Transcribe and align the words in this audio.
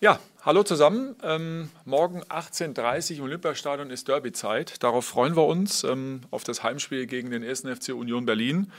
Ja, 0.00 0.20
hallo 0.42 0.62
zusammen. 0.62 1.16
Ähm, 1.24 1.70
morgen 1.84 2.22
18.30 2.22 3.14
Uhr 3.14 3.18
im 3.18 3.24
Olympiastadion 3.24 3.90
ist 3.90 4.06
Derby-Zeit. 4.06 4.80
Darauf 4.84 5.04
freuen 5.04 5.34
wir 5.34 5.44
uns 5.44 5.82
ähm, 5.82 6.20
auf 6.30 6.44
das 6.44 6.62
Heimspiel 6.62 7.06
gegen 7.06 7.32
den 7.32 7.42
1. 7.42 7.62
FC 7.62 7.88
Union 7.88 8.24
Berlin. 8.24 8.70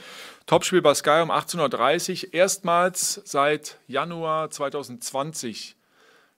Topspiel 0.46 0.80
bei 0.80 0.94
Sky 0.94 1.20
um 1.22 1.30
18.30 1.30 2.28
Uhr. 2.28 2.32
Erstmals 2.34 3.20
seit 3.26 3.78
Januar 3.86 4.48
2020 4.48 5.76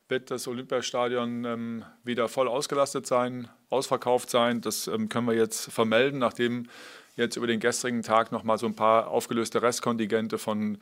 wird 0.09 0.33
das 0.33 0.49
Olympiastadion 0.49 1.45
ähm, 1.45 1.85
wieder 2.03 2.29
voll 2.29 2.49
ausgelastet 2.49 3.07
sein, 3.07 3.49
ausverkauft 3.71 4.31
sein. 4.31 4.63
Das 4.63 4.89
ähm, 4.89 5.09
können 5.09 5.29
wir 5.29 5.37
jetzt 5.37 5.71
vermelden, 5.71 6.19
nachdem 6.19 6.69
jetzt 7.15 7.37
über 7.37 7.47
den 7.47 7.61
gestrigen 7.61 8.03
Tag 8.03 8.33
noch 8.33 8.43
mal 8.43 8.59
so 8.59 8.67
ein 8.67 8.75
paar 8.75 9.07
aufgelöste 9.07 9.63
Restkontingente 9.63 10.39
von 10.39 10.79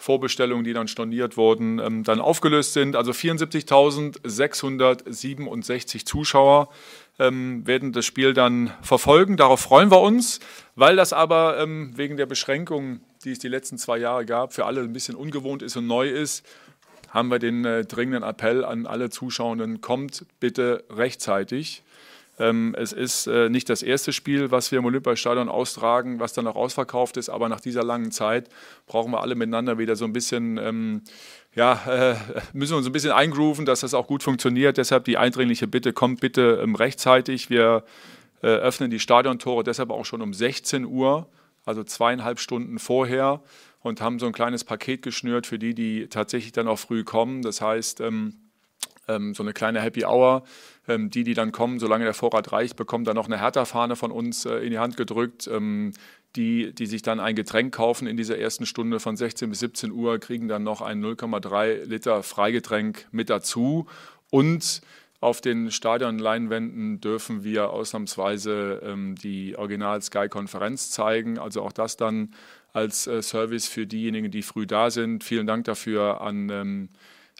Vorbestellungen, 0.00 0.62
die 0.64 0.72
dann 0.72 0.86
storniert 0.86 1.36
wurden, 1.36 1.80
ähm, 1.80 2.04
dann 2.04 2.20
aufgelöst 2.20 2.72
sind. 2.72 2.94
Also 2.94 3.10
74.667 3.10 6.06
Zuschauer 6.06 6.68
ähm, 7.18 7.66
werden 7.66 7.92
das 7.92 8.06
Spiel 8.06 8.32
dann 8.32 8.72
verfolgen. 8.80 9.36
Darauf 9.36 9.58
freuen 9.60 9.90
wir 9.90 10.00
uns, 10.00 10.38
weil 10.76 10.94
das 10.94 11.12
aber 11.12 11.58
ähm, 11.58 11.94
wegen 11.96 12.16
der 12.16 12.26
Beschränkungen, 12.26 13.00
die 13.24 13.32
es 13.32 13.40
die 13.40 13.48
letzten 13.48 13.76
zwei 13.76 13.98
Jahre 13.98 14.24
gab, 14.24 14.52
für 14.52 14.66
alle 14.66 14.82
ein 14.82 14.92
bisschen 14.92 15.16
ungewohnt 15.16 15.62
ist 15.62 15.76
und 15.76 15.88
neu 15.88 16.08
ist, 16.08 16.46
haben 17.10 17.30
wir 17.30 17.40
den 17.40 17.64
äh, 17.64 17.84
dringenden 17.84 18.22
Appell 18.22 18.64
an 18.64 18.86
alle 18.86 19.10
Zuschauenden, 19.10 19.80
kommt 19.80 20.26
bitte 20.38 20.84
rechtzeitig. 20.90 21.82
Ähm, 22.38 22.74
es 22.78 22.92
ist 22.92 23.26
äh, 23.26 23.48
nicht 23.48 23.68
das 23.68 23.82
erste 23.82 24.12
Spiel, 24.12 24.50
was 24.50 24.70
wir 24.70 24.78
im 24.78 24.84
Olympiastadion 24.84 25.48
austragen, 25.48 26.20
was 26.20 26.32
dann 26.32 26.46
auch 26.46 26.56
ausverkauft 26.56 27.16
ist, 27.16 27.28
aber 27.28 27.48
nach 27.48 27.60
dieser 27.60 27.82
langen 27.82 28.12
Zeit 28.12 28.48
brauchen 28.86 29.10
wir 29.12 29.20
alle 29.20 29.34
miteinander 29.34 29.78
wieder 29.78 29.96
so 29.96 30.04
ein 30.04 30.12
bisschen, 30.12 30.56
ähm, 30.58 31.02
ja, 31.54 31.80
äh, 31.88 32.16
müssen 32.52 32.72
wir 32.72 32.78
uns 32.78 32.86
ein 32.86 32.92
bisschen 32.92 33.12
eingrooven, 33.12 33.66
dass 33.66 33.80
das 33.80 33.94
auch 33.94 34.06
gut 34.06 34.22
funktioniert. 34.22 34.76
Deshalb 34.76 35.04
die 35.04 35.18
eindringliche 35.18 35.66
Bitte, 35.66 35.92
kommt 35.92 36.20
bitte 36.20 36.60
ähm, 36.62 36.74
rechtzeitig. 36.74 37.50
Wir 37.50 37.84
äh, 38.42 38.46
öffnen 38.46 38.90
die 38.90 39.00
Stadiontore 39.00 39.64
deshalb 39.64 39.90
auch 39.90 40.04
schon 40.04 40.22
um 40.22 40.32
16 40.32 40.84
Uhr, 40.84 41.28
also 41.64 41.82
zweieinhalb 41.82 42.38
Stunden 42.38 42.78
vorher 42.78 43.42
und 43.80 44.00
haben 44.00 44.18
so 44.18 44.26
ein 44.26 44.32
kleines 44.32 44.64
Paket 44.64 45.02
geschnürt 45.02 45.46
für 45.46 45.58
die, 45.58 45.74
die 45.74 46.08
tatsächlich 46.08 46.52
dann 46.52 46.68
auch 46.68 46.78
früh 46.78 47.04
kommen. 47.04 47.42
Das 47.42 47.60
heißt, 47.60 48.00
ähm, 49.08 49.34
so 49.34 49.42
eine 49.42 49.52
kleine 49.52 49.80
Happy 49.80 50.04
Hour. 50.04 50.44
Ähm, 50.86 51.10
die, 51.10 51.24
die 51.24 51.34
dann 51.34 51.52
kommen, 51.52 51.78
solange 51.78 52.04
der 52.04 52.14
Vorrat 52.14 52.50
reicht, 52.52 52.76
bekommen 52.76 53.04
dann 53.04 53.16
noch 53.16 53.26
eine 53.26 53.40
Hertha-Fahne 53.40 53.96
von 53.96 54.10
uns 54.10 54.46
äh, 54.46 54.56
in 54.58 54.70
die 54.70 54.78
Hand 54.78 54.96
gedrückt. 54.96 55.46
Ähm, 55.46 55.92
die, 56.36 56.74
die 56.74 56.86
sich 56.86 57.02
dann 57.02 57.20
ein 57.20 57.34
Getränk 57.34 57.74
kaufen 57.74 58.06
in 58.06 58.16
dieser 58.16 58.38
ersten 58.38 58.66
Stunde 58.66 59.00
von 59.00 59.16
16 59.16 59.48
bis 59.48 59.60
17 59.60 59.90
Uhr, 59.90 60.18
kriegen 60.18 60.46
dann 60.46 60.62
noch 60.62 60.82
ein 60.82 61.02
0,3 61.02 61.84
Liter 61.84 62.22
Freigetränk 62.22 63.06
mit 63.10 63.30
dazu. 63.30 63.86
Und 64.30 64.82
auf 65.20 65.40
den 65.40 65.70
Stadionleinwänden 65.70 67.00
dürfen 67.00 67.42
wir 67.42 67.70
ausnahmsweise 67.70 68.82
ähm, 68.84 69.16
die 69.16 69.56
Original 69.56 70.00
Sky 70.00 70.28
Konferenz 70.28 70.90
zeigen. 70.90 71.38
Also 71.38 71.62
auch 71.62 71.72
das 71.72 71.96
dann 71.96 72.34
als 72.72 73.06
äh, 73.06 73.22
Service 73.22 73.66
für 73.66 73.86
diejenigen, 73.86 74.30
die 74.30 74.42
früh 74.42 74.66
da 74.66 74.90
sind. 74.90 75.24
Vielen 75.24 75.46
Dank 75.46 75.64
dafür 75.64 76.20
an 76.20 76.50
ähm, 76.50 76.88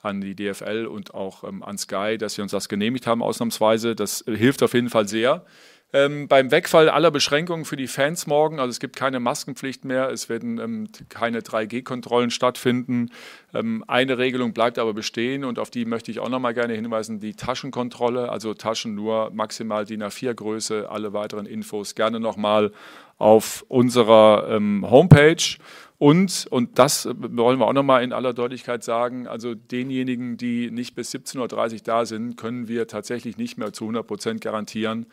an 0.03 0.21
die 0.21 0.35
DFL 0.35 0.87
und 0.87 1.15
auch 1.15 1.45
ähm, 1.45 1.63
an 1.63 1.79
Sky, 1.79 2.17
dass 2.19 2.35
sie 2.35 2.43
uns 2.43 2.53
das 2.53 2.69
genehmigt 2.69 3.07
haben, 3.07 3.23
ausnahmsweise. 3.23 3.95
Das 3.95 4.25
hilft 4.27 4.63
auf 4.63 4.75
jeden 4.75 4.91
Fall 4.91 5.09
sehr. 5.09 5.45
Ähm, 5.91 6.29
beim 6.29 6.51
Wegfall 6.51 6.91
aller 6.91 7.11
Beschränkungen 7.11 7.65
für 7.65 7.77
die 7.77 7.87
Fans 7.87 8.27
morgen, 8.27 8.61
also 8.61 8.69
es 8.69 8.79
gibt 8.79 8.95
keine 8.95 9.21
Maskenpflicht 9.21 9.87
mehr, 9.87 10.11
es 10.11 10.29
werden 10.29 10.59
ähm, 10.59 10.89
keine 11.09 11.41
3G-Kontrollen 11.41 12.31
stattfinden. 12.31 13.11
Ähm, 13.55 13.83
eine 13.87 14.19
Regelung 14.19 14.53
bleibt 14.53 14.79
aber 14.79 14.93
bestehen 14.93 15.45
und 15.45 15.59
auf 15.59 15.71
die 15.71 15.87
möchte 15.87 16.11
ich 16.11 16.21
auch 16.21 16.29
noch 16.29 16.41
mal 16.41 16.53
gerne 16.53 16.75
hinweisen, 16.75 17.21
die 17.21 17.33
Taschenkontrolle, 17.33 18.29
also 18.29 18.53
Taschen 18.53 18.95
nur 18.95 19.31
maximal 19.31 19.87
DIN 19.87 20.03
A4-Größe, 20.03 20.91
alle 20.91 21.15
weiteren 21.15 21.47
Infos 21.47 21.95
gerne 21.95 22.21
noch 22.21 22.37
mal 22.37 22.71
auf 23.17 23.65
unserer 23.69 24.47
ähm, 24.51 24.87
Homepage. 24.91 25.57
Und, 25.99 26.47
und 26.51 26.79
das 26.79 27.07
wollen 27.07 27.59
wir 27.59 27.67
auch 27.67 27.73
nochmal 27.73 28.05
in 28.05 28.13
aller 28.13 28.33
Deutlichkeit 28.33 28.85
sagen, 28.85 29.27
also 29.27 29.55
denjenigen, 29.55 30.37
die 30.37 30.71
nicht 30.71 30.95
bis 30.95 31.13
17.30 31.13 31.73
Uhr 31.73 31.79
da 31.83 32.07
sind, 32.07 32.37
können 32.37 32.69
wir 32.69 32.87
tatsächlich 32.87 33.37
nicht 33.37 33.59
mehr 33.59 33.73
zu 33.73 33.85
100 33.85 34.07
Prozent 34.07 34.41
garantieren, 34.41 35.07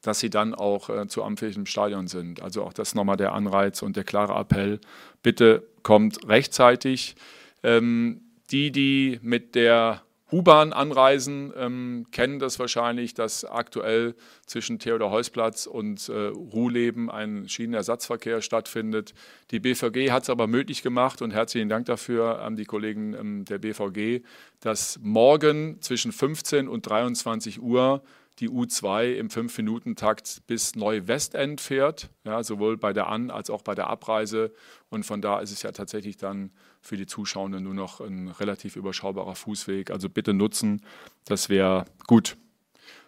dass 0.00 0.20
sie 0.20 0.30
dann 0.30 0.54
auch 0.54 0.88
äh, 0.88 1.06
zu 1.06 1.22
amtlichem 1.22 1.66
Stadion 1.66 2.08
sind. 2.08 2.40
Also 2.40 2.64
auch 2.64 2.72
das 2.72 2.94
nochmal 2.94 3.18
der 3.18 3.32
Anreiz 3.34 3.82
und 3.82 3.94
der 3.94 4.04
klare 4.04 4.32
Appell. 4.40 4.80
Bitte 5.22 5.68
kommt 5.82 6.26
rechtzeitig. 6.26 7.14
Ähm, 7.62 8.22
die, 8.50 8.72
die 8.72 9.18
mit 9.22 9.54
der 9.54 10.02
U-Bahn 10.32 10.72
anreisen, 10.72 11.52
ähm, 11.56 12.06
kennen 12.10 12.38
das 12.38 12.58
wahrscheinlich, 12.58 13.12
dass 13.14 13.44
aktuell 13.44 14.14
zwischen 14.46 14.78
Theodor-Heuss-Platz 14.78 15.66
und 15.66 16.08
äh, 16.08 16.12
Ruhleben 16.12 17.10
ein 17.10 17.48
Schienenersatzverkehr 17.48 18.40
stattfindet. 18.40 19.12
Die 19.50 19.60
BVG 19.60 20.10
hat 20.10 20.22
es 20.24 20.30
aber 20.30 20.46
möglich 20.46 20.82
gemacht 20.82 21.20
und 21.20 21.32
herzlichen 21.32 21.68
Dank 21.68 21.86
dafür 21.86 22.40
an 22.40 22.56
die 22.56 22.64
Kollegen 22.64 23.14
ähm, 23.14 23.44
der 23.44 23.58
BVG, 23.58 24.24
dass 24.60 24.98
morgen 25.02 25.80
zwischen 25.82 26.12
15 26.12 26.66
und 26.66 26.88
23 26.88 27.60
Uhr 27.60 28.02
die 28.42 28.50
U2 28.50 29.14
im 29.14 29.28
5-Minuten-Takt 29.28 30.42
bis 30.48 30.74
Neu-Westend 30.74 31.60
fährt, 31.60 32.10
ja, 32.24 32.42
sowohl 32.42 32.76
bei 32.76 32.92
der 32.92 33.06
An- 33.06 33.30
als 33.30 33.48
auch 33.50 33.62
bei 33.62 33.74
der 33.76 33.86
Abreise. 33.86 34.52
Und 34.90 35.06
von 35.06 35.22
da 35.22 35.38
ist 35.38 35.52
es 35.52 35.62
ja 35.62 35.70
tatsächlich 35.70 36.16
dann 36.16 36.50
für 36.80 36.96
die 36.96 37.06
Zuschauenden 37.06 37.62
nur 37.62 37.74
noch 37.74 38.00
ein 38.00 38.28
relativ 38.28 38.74
überschaubarer 38.74 39.36
Fußweg. 39.36 39.92
Also 39.92 40.08
bitte 40.08 40.34
nutzen, 40.34 40.82
das 41.24 41.48
wäre 41.48 41.84
gut. 42.08 42.36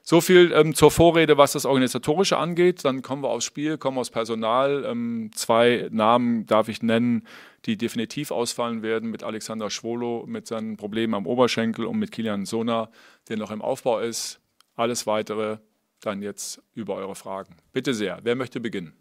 So 0.03 0.21
viel 0.21 0.53
ähm, 0.55 0.75
zur 0.75 0.91
Vorrede, 0.91 1.37
was 1.37 1.53
das 1.53 1.65
Organisatorische 1.65 2.37
angeht. 2.37 2.85
Dann 2.85 3.03
kommen 3.03 3.23
wir 3.23 3.31
aufs 3.31 3.47
Spiel, 3.47 3.77
kommen 3.77 3.99
aufs 3.99 4.11
Personal. 4.11 4.85
Ähm, 4.85 5.31
zwei 5.35 5.89
Namen 5.91 6.47
darf 6.47 6.69
ich 6.69 6.83
nennen, 6.83 7.27
die 7.65 7.77
definitiv 7.77 8.31
ausfallen 8.31 8.83
werden 8.83 9.11
mit 9.11 9.25
Alexander 9.25 9.71
Schwolo 9.71 10.25
mit 10.29 10.47
seinen 10.47 10.77
Problemen 10.77 11.15
am 11.15 11.27
Oberschenkel 11.27 11.87
und 11.87 11.99
mit 11.99 12.13
Kilian 12.13 12.45
Sona, 12.45 12.91
der 13.29 13.39
noch 13.39 13.51
im 13.51 13.63
Aufbau 13.63 13.99
ist. 13.99 14.44
Alles 14.77 15.07
weitere 15.07 15.59
dann 16.01 16.21
jetzt 16.23 16.61
über 16.75 16.97
eure 16.97 17.15
Fragen. 17.15 17.57
Bitte 17.73 17.95
sehr, 17.95 18.19
wer 18.23 18.35
möchte 18.35 18.61
beginnen? 18.61 18.93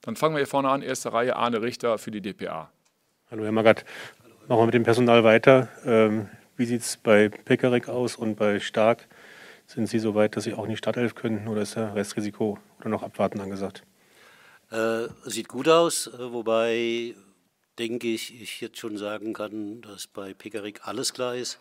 Dann 0.00 0.16
fangen 0.16 0.34
wir 0.34 0.40
hier 0.40 0.46
vorne 0.46 0.68
an, 0.68 0.82
erste 0.82 1.12
Reihe, 1.12 1.36
Arne 1.36 1.62
Richter 1.62 1.98
für 1.98 2.10
die 2.10 2.20
DPA. 2.20 2.70
Hallo 3.30 3.44
Herr 3.44 3.52
Magath, 3.52 3.84
machen 4.46 4.60
wir 4.60 4.66
mit 4.66 4.74
dem 4.74 4.82
Personal 4.84 5.24
weiter. 5.24 5.68
Ähm, 5.84 6.28
wie 6.56 6.66
sieht 6.66 6.82
es 6.82 6.96
bei 6.96 7.28
Pekarik 7.28 7.88
aus 7.88 8.16
und 8.16 8.36
bei 8.36 8.60
Stark? 8.60 9.08
Sind 9.66 9.88
Sie 9.88 9.98
so 9.98 10.14
weit, 10.14 10.36
dass 10.36 10.44
Sie 10.44 10.54
auch 10.54 10.64
in 10.64 10.70
die 10.70 10.76
Startelf 10.76 11.14
könnten 11.14 11.48
oder 11.48 11.62
ist 11.62 11.76
da 11.76 11.92
Restrisiko 11.92 12.58
oder 12.80 12.88
noch 12.88 13.02
abwarten 13.02 13.40
angesagt? 13.40 13.82
Äh, 14.70 15.08
sieht 15.24 15.48
gut 15.48 15.68
aus, 15.68 16.06
äh, 16.08 16.32
wobei 16.32 17.14
denke 17.78 18.08
ich, 18.08 18.40
ich 18.40 18.60
jetzt 18.60 18.78
schon 18.78 18.96
sagen 18.96 19.32
kann, 19.32 19.82
dass 19.82 20.06
bei 20.06 20.34
Pekarik 20.34 20.80
alles 20.86 21.12
klar 21.12 21.34
ist. 21.36 21.58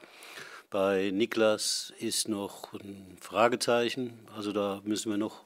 Bei 0.70 1.12
Niklas 1.14 1.94
ist 2.00 2.28
noch 2.28 2.74
ein 2.74 3.18
Fragezeichen. 3.22 4.14
Also 4.36 4.52
da 4.52 4.82
müssen 4.84 5.12
wir 5.12 5.18
noch 5.18 5.44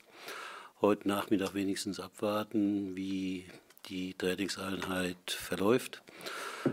heute 0.82 1.08
Nachmittag 1.08 1.54
wenigstens 1.54 2.00
abwarten, 2.00 2.96
wie 2.96 3.46
die 3.88 4.14
Trainingseinheit 4.14 5.32
verläuft. 5.32 6.02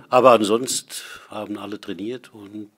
Aber 0.09 0.33
ansonsten 0.33 0.91
haben 1.29 1.59
alle 1.59 1.81
trainiert 1.81 2.33
und 2.33 2.71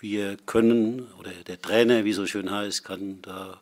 wir 0.00 0.36
können, 0.46 1.08
oder 1.18 1.30
der 1.46 1.60
Trainer, 1.60 2.04
wie 2.04 2.12
so 2.12 2.26
schön 2.26 2.50
heißt, 2.50 2.84
kann 2.84 3.22
da 3.22 3.60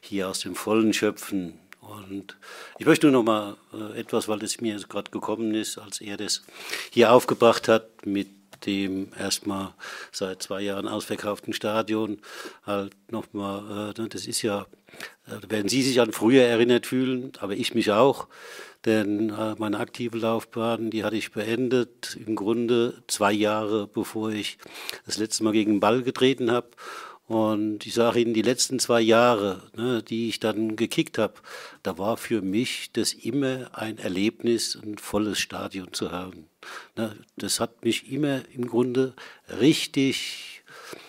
hier 0.00 0.28
aus 0.28 0.40
dem 0.40 0.54
Vollen 0.54 0.92
schöpfen. 0.92 1.58
Und 1.80 2.36
ich 2.78 2.86
möchte 2.86 3.06
nur 3.06 3.22
noch 3.22 3.24
mal 3.24 3.56
äh, 3.72 3.98
etwas, 4.00 4.28
weil 4.28 4.38
das 4.38 4.60
mir 4.60 4.76
gerade 4.88 5.10
gekommen 5.10 5.54
ist, 5.54 5.78
als 5.78 6.00
er 6.00 6.16
das 6.16 6.42
hier 6.90 7.12
aufgebracht 7.12 7.68
hat 7.68 8.04
mit 8.04 8.28
dem 8.66 9.10
erstmal 9.18 9.74
seit 10.12 10.42
zwei 10.42 10.60
Jahren 10.62 10.88
ausverkauften 10.88 11.52
Stadion 11.52 12.18
halt 12.64 12.94
nochmal, 13.10 13.92
äh, 13.96 14.00
ne, 14.00 14.08
das 14.08 14.26
ist 14.26 14.42
ja, 14.42 14.66
äh, 15.26 15.40
da 15.40 15.50
werden 15.50 15.68
Sie 15.68 15.82
sich 15.82 16.00
an 16.00 16.12
früher 16.12 16.44
erinnert 16.44 16.86
fühlen, 16.86 17.32
aber 17.38 17.54
ich 17.54 17.74
mich 17.74 17.90
auch, 17.92 18.28
denn 18.84 19.30
äh, 19.30 19.54
meine 19.58 19.78
aktive 19.78 20.18
Laufbahn, 20.18 20.90
die 20.90 21.04
hatte 21.04 21.16
ich 21.16 21.32
beendet, 21.32 22.16
im 22.24 22.36
Grunde 22.36 23.02
zwei 23.06 23.32
Jahre 23.32 23.86
bevor 23.86 24.30
ich 24.30 24.58
das 25.06 25.18
letzte 25.18 25.44
Mal 25.44 25.52
gegen 25.52 25.74
den 25.74 25.80
Ball 25.80 26.02
getreten 26.02 26.50
habe 26.50 26.70
und 27.28 27.84
ich 27.84 27.92
sage 27.92 28.20
Ihnen, 28.20 28.32
die 28.32 28.42
letzten 28.42 28.78
zwei 28.78 29.02
Jahre, 29.02 29.62
ne, 29.76 30.02
die 30.02 30.30
ich 30.30 30.40
dann 30.40 30.76
gekickt 30.76 31.18
habe, 31.18 31.34
da 31.82 31.98
war 31.98 32.16
für 32.16 32.40
mich 32.40 32.90
das 32.94 33.12
immer 33.12 33.68
ein 33.74 33.98
Erlebnis, 33.98 34.76
ein 34.82 34.96
volles 34.96 35.38
Stadion 35.38 35.92
zu 35.92 36.10
haben. 36.10 36.47
Ne, 36.96 37.16
das 37.36 37.60
hat 37.60 37.84
mich 37.84 38.10
immer 38.10 38.42
im 38.54 38.66
Grunde 38.66 39.14
richtig 39.60 40.62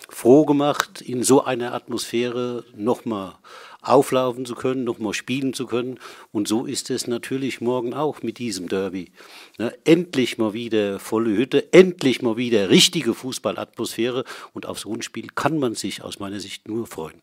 froh 0.08 0.44
gemacht, 0.44 1.00
in 1.00 1.22
so 1.22 1.44
einer 1.44 1.72
Atmosphäre 1.72 2.64
nochmal 2.74 3.34
auflaufen 3.82 4.44
zu 4.44 4.54
können, 4.54 4.84
nochmal 4.84 5.14
spielen 5.14 5.54
zu 5.54 5.66
können. 5.66 5.98
Und 6.32 6.48
so 6.48 6.66
ist 6.66 6.90
es 6.90 7.06
natürlich 7.06 7.60
morgen 7.60 7.94
auch 7.94 8.22
mit 8.22 8.38
diesem 8.38 8.68
Derby. 8.68 9.12
Ne, 9.58 9.72
endlich 9.84 10.38
mal 10.38 10.52
wieder 10.52 10.98
volle 10.98 11.30
Hütte, 11.36 11.72
endlich 11.72 12.22
mal 12.22 12.36
wieder 12.36 12.70
richtige 12.70 13.14
Fußballatmosphäre. 13.14 14.24
Und 14.52 14.66
auf 14.66 14.78
so 14.78 14.92
ein 14.92 15.02
Spiel 15.02 15.28
kann 15.34 15.58
man 15.58 15.74
sich 15.74 16.02
aus 16.02 16.18
meiner 16.18 16.40
Sicht 16.40 16.68
nur 16.68 16.86
freuen. 16.86 17.22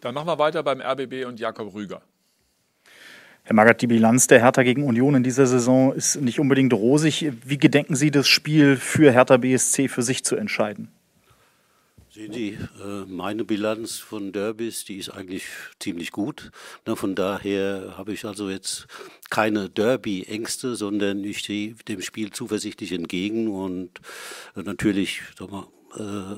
Dann 0.00 0.14
machen 0.14 0.26
wir 0.26 0.38
weiter 0.38 0.62
beim 0.62 0.80
RBB 0.80 1.26
und 1.26 1.38
Jakob 1.38 1.74
Rüger. 1.74 2.02
Herr 3.44 3.54
Magath, 3.54 3.82
die 3.82 3.88
Bilanz 3.88 4.28
der 4.28 4.40
Hertha 4.40 4.62
gegen 4.62 4.84
Union 4.84 5.16
in 5.16 5.24
dieser 5.24 5.46
Saison 5.46 5.92
ist 5.92 6.20
nicht 6.20 6.38
unbedingt 6.38 6.72
rosig. 6.72 7.32
Wie 7.44 7.58
gedenken 7.58 7.96
Sie 7.96 8.12
das 8.12 8.28
Spiel 8.28 8.76
für 8.76 9.12
Hertha 9.12 9.36
BSC 9.36 9.88
für 9.88 10.02
sich 10.02 10.24
zu 10.24 10.36
entscheiden? 10.36 10.92
Sehen 12.08 12.32
Sie, 12.32 12.50
äh, 12.50 13.06
meine 13.08 13.42
Bilanz 13.42 13.98
von 13.98 14.32
Derbys, 14.32 14.84
die 14.84 14.98
ist 14.98 15.08
eigentlich 15.08 15.44
ziemlich 15.80 16.12
gut. 16.12 16.52
Von 16.84 17.14
daher 17.14 17.94
habe 17.96 18.12
ich 18.12 18.26
also 18.26 18.50
jetzt 18.50 18.86
keine 19.30 19.70
Derby-Ängste, 19.70 20.76
sondern 20.76 21.24
ich 21.24 21.38
stehe 21.38 21.74
dem 21.88 22.02
Spiel 22.02 22.30
zuversichtlich 22.30 22.92
entgegen 22.92 23.48
und 23.48 23.98
äh, 24.54 24.62
natürlich, 24.62 25.22
sag 25.38 25.50
mal, 25.50 25.66
äh, 25.96 26.36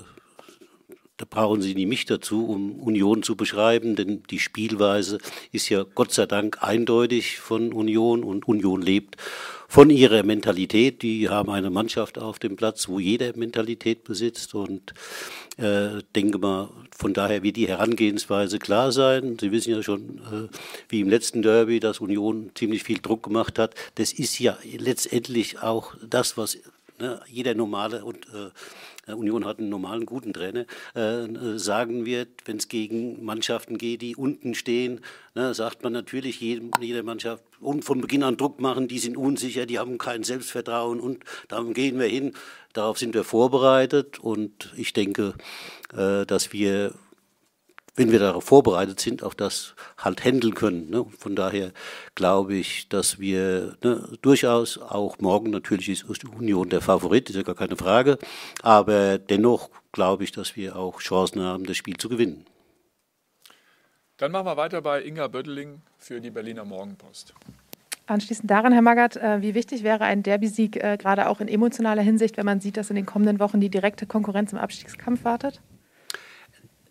da 1.17 1.27
brauchen 1.29 1.63
Sie 1.63 1.75
nicht 1.75 1.87
mich 1.87 2.07
dazu, 2.07 2.45
um 2.47 2.81
Union 2.81 3.23
zu 3.23 3.37
beschreiben, 3.37 3.95
denn 3.95 4.25
die 4.31 4.41
Spielweise 4.41 5.19
ist 5.53 5.69
ja 5.69 5.85
Gott 5.95 6.13
sei 6.13 6.27
Dank 6.27 6.59
eindeutig 6.61 7.39
von 7.39 7.73
Union 7.73 8.25
und 8.25 8.49
Union 8.49 8.83
lebt 8.83 9.17
von 9.69 9.91
ihrer 9.91 10.25
Mentalität. 10.25 11.03
Die 11.03 11.29
haben 11.29 11.51
eine 11.51 11.71
Mannschaft 11.71 12.19
auf 12.19 12.41
dem 12.41 12.57
Platz, 12.57 12.89
wo 12.89 12.99
jeder 12.99 13.37
Mentalität 13.37 14.03
besitzt 14.03 14.57
und 14.57 14.93
äh, 15.57 16.03
denke 16.17 16.39
mal, 16.39 16.71
von 16.97 17.15
daher 17.15 17.45
wird 17.45 17.57
die 17.57 17.69
Herangehensweise 17.69 18.59
klar 18.59 18.91
sein. 18.91 19.37
Sie 19.41 19.53
wissen 19.53 19.73
ja 19.73 19.85
schon, 19.85 20.19
äh, 20.19 20.57
wie 20.89 21.01
im 21.01 21.09
letzten 21.09 21.43
Derby, 21.43 21.79
dass 21.79 22.01
Union 22.01 22.51
ziemlich 22.57 22.83
viel 22.83 22.99
Druck 22.99 23.23
gemacht 23.23 23.61
hat. 23.61 23.77
Das 23.95 24.13
ist 24.13 24.41
ja 24.41 24.59
letztendlich 24.77 25.63
auch 25.63 25.95
das, 26.09 26.37
was 26.37 26.59
ne, 26.99 27.21
jeder 27.27 27.55
normale 27.55 28.05
und 28.05 28.27
äh, 28.35 29.13
Union 29.13 29.45
hat 29.45 29.59
einen 29.59 29.69
normalen 29.69 30.07
guten 30.07 30.33
Trainer, 30.33 30.67
äh, 30.95 31.27
sagen 31.59 32.07
wird, 32.07 32.29
wenn 32.47 32.57
es 32.57 32.69
gegen 32.69 33.25
Mannschaften 33.25 33.79
geht, 33.79 34.03
die 34.03 34.17
unten 34.17 34.55
stehen, 34.55 35.01
ne, 35.35 35.55
sagt 35.55 35.83
man 35.83 35.93
natürlich 35.93 36.41
jedem, 36.41 36.71
jeder 36.81 37.03
Mannschaft 37.03 37.45
und 37.61 37.85
von 37.85 38.01
Beginn 38.01 38.23
an 38.23 38.37
Druck 38.37 38.61
machen, 38.61 38.89
die 38.89 38.99
sind 38.99 39.17
unsicher, 39.17 39.67
die 39.67 39.79
haben 39.79 39.99
kein 39.99 40.23
Selbstvertrauen 40.23 41.01
und 41.01 41.25
darum 41.49 41.75
gehen 41.75 41.99
wir 41.99 42.07
hin. 42.07 42.33
Darauf 42.73 42.99
sind 42.99 43.15
wir 43.15 43.25
vorbereitet 43.25 44.19
und 44.19 44.73
ich 44.77 44.93
denke, 44.93 45.35
äh, 45.93 46.27
dass 46.27 46.53
wir 46.53 46.95
wenn 47.97 48.11
wir 48.11 48.19
darauf 48.19 48.45
vorbereitet 48.45 49.01
sind, 49.01 49.23
auch 49.23 49.35
das 49.35 49.75
halt 49.99 50.25
handeln 50.25 50.55
können. 50.55 50.91
Ne? 50.91 51.07
Von 51.19 51.37
daher 51.37 51.73
glaube 52.15 52.55
ich, 52.55 52.89
dass 52.89 53.19
wir 53.19 53.77
ne, 53.83 54.09
durchaus 54.23 54.79
auch 54.79 55.19
morgen 55.19 55.51
natürlich 55.51 55.89
ist 55.89 56.25
Union 56.25 56.69
der 56.69 56.81
Favorit, 56.81 57.31
ist 57.31 57.37
ja 57.37 57.43
gar 57.43 57.55
keine 57.55 57.77
Frage, 57.77 58.19
aber 58.63 59.19
dennoch 59.19 59.71
glaube 59.93 60.25
ich, 60.25 60.33
dass 60.33 60.57
wir 60.57 60.77
auch 60.77 61.01
Chancen 61.01 61.41
haben, 61.43 61.65
das 61.65 61.77
Spiel 61.77 61.97
zu 61.97 62.09
gewinnen. 62.09 62.47
Dann 64.17 64.33
machen 64.33 64.47
wir 64.47 64.57
weiter 64.57 64.81
bei 64.81 65.03
Inga 65.03 65.29
Bödeling 65.29 65.83
für 65.99 66.21
die 66.21 66.31
Berliner 66.31 66.65
Morgenpost. 66.65 67.35
Anschließend 68.07 68.51
daran, 68.51 68.73
Herr 68.73 68.83
Magath, 68.83 69.17
äh, 69.17 69.41
wie 69.41 69.55
wichtig 69.55 69.83
wäre 69.83 70.05
ein 70.05 70.23
Derby-Sieg, 70.23 70.77
äh, 70.77 70.99
gerade 70.99 71.29
auch 71.29 71.41
in 71.41 71.49
emotionaler 71.49 72.03
Hinsicht, 72.03 72.37
wenn 72.37 72.45
man 72.45 72.61
sieht, 72.61 72.77
dass 72.77 72.91
in 72.91 72.97
den 72.97 73.07
kommenden 73.07 73.41
Wochen 73.41 73.61
die 73.61 73.71
direkte 73.71 74.07
Konkurrenz 74.07 74.53
im 74.53 74.59
Abstiegskampf 74.59 75.25
wartet? 75.25 75.61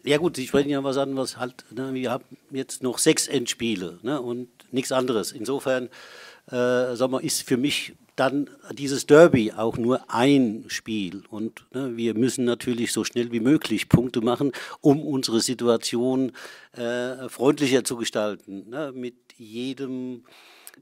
Ja 0.05 0.17
gut, 0.17 0.35
Sie 0.35 0.47
sprechen 0.47 0.69
ja 0.69 0.83
was 0.83 0.97
an, 0.97 1.15
was 1.15 1.37
halt, 1.37 1.63
ne, 1.71 1.93
wir 1.93 2.11
haben 2.11 2.25
jetzt 2.51 2.83
noch 2.83 2.97
sechs 2.97 3.27
Endspiele 3.27 3.99
ne, 4.01 4.21
und 4.21 4.49
nichts 4.71 4.91
anderes. 4.91 5.31
Insofern, 5.31 5.85
äh, 6.47 6.95
sag 6.95 7.09
mal, 7.09 7.23
ist 7.23 7.43
für 7.43 7.55
mich 7.55 7.93
dann 8.15 8.49
dieses 8.71 9.05
Derby 9.05 9.53
auch 9.53 9.77
nur 9.77 10.09
ein 10.09 10.65
Spiel. 10.67 11.23
Und 11.29 11.65
ne, 11.73 11.95
wir 11.95 12.15
müssen 12.15 12.43
natürlich 12.43 12.91
so 12.91 13.03
schnell 13.05 13.31
wie 13.31 13.39
möglich 13.39 13.87
Punkte 13.87 14.21
machen, 14.21 14.51
um 14.81 15.01
unsere 15.01 15.39
Situation 15.39 16.33
äh, 16.73 17.29
freundlicher 17.29 17.83
zu 17.83 17.95
gestalten. 17.95 18.69
Ne, 18.69 18.91
mit 18.93 19.15
jedem 19.37 20.25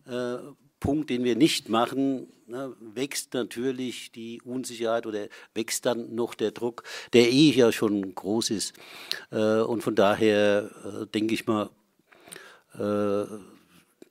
äh, 0.07 0.37
Punkt, 0.81 1.09
den 1.09 1.23
wir 1.23 1.37
nicht 1.37 1.69
machen, 1.69 2.27
ne, 2.47 2.75
wächst 2.81 3.33
natürlich 3.33 4.11
die 4.11 4.41
Unsicherheit 4.41 5.05
oder 5.05 5.27
wächst 5.53 5.85
dann 5.85 6.13
noch 6.13 6.33
der 6.33 6.51
Druck, 6.51 6.83
der 7.13 7.31
eh 7.31 7.51
ja 7.51 7.71
schon 7.71 8.13
groß 8.13 8.49
ist. 8.49 8.73
Äh, 9.31 9.61
und 9.61 9.81
von 9.81 9.95
daher 9.95 10.69
äh, 10.83 11.05
denke 11.07 11.33
ich 11.33 11.47
mal, 11.47 11.69
äh, 12.73 13.25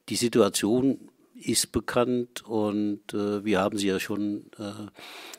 die 0.08 0.16
Situation 0.16 1.10
ist 1.34 1.72
bekannt 1.72 2.42
und 2.46 3.14
äh, 3.14 3.44
wir 3.44 3.60
haben 3.60 3.76
sie 3.76 3.88
ja 3.88 3.98
schon 3.98 4.50
äh, 4.58 4.88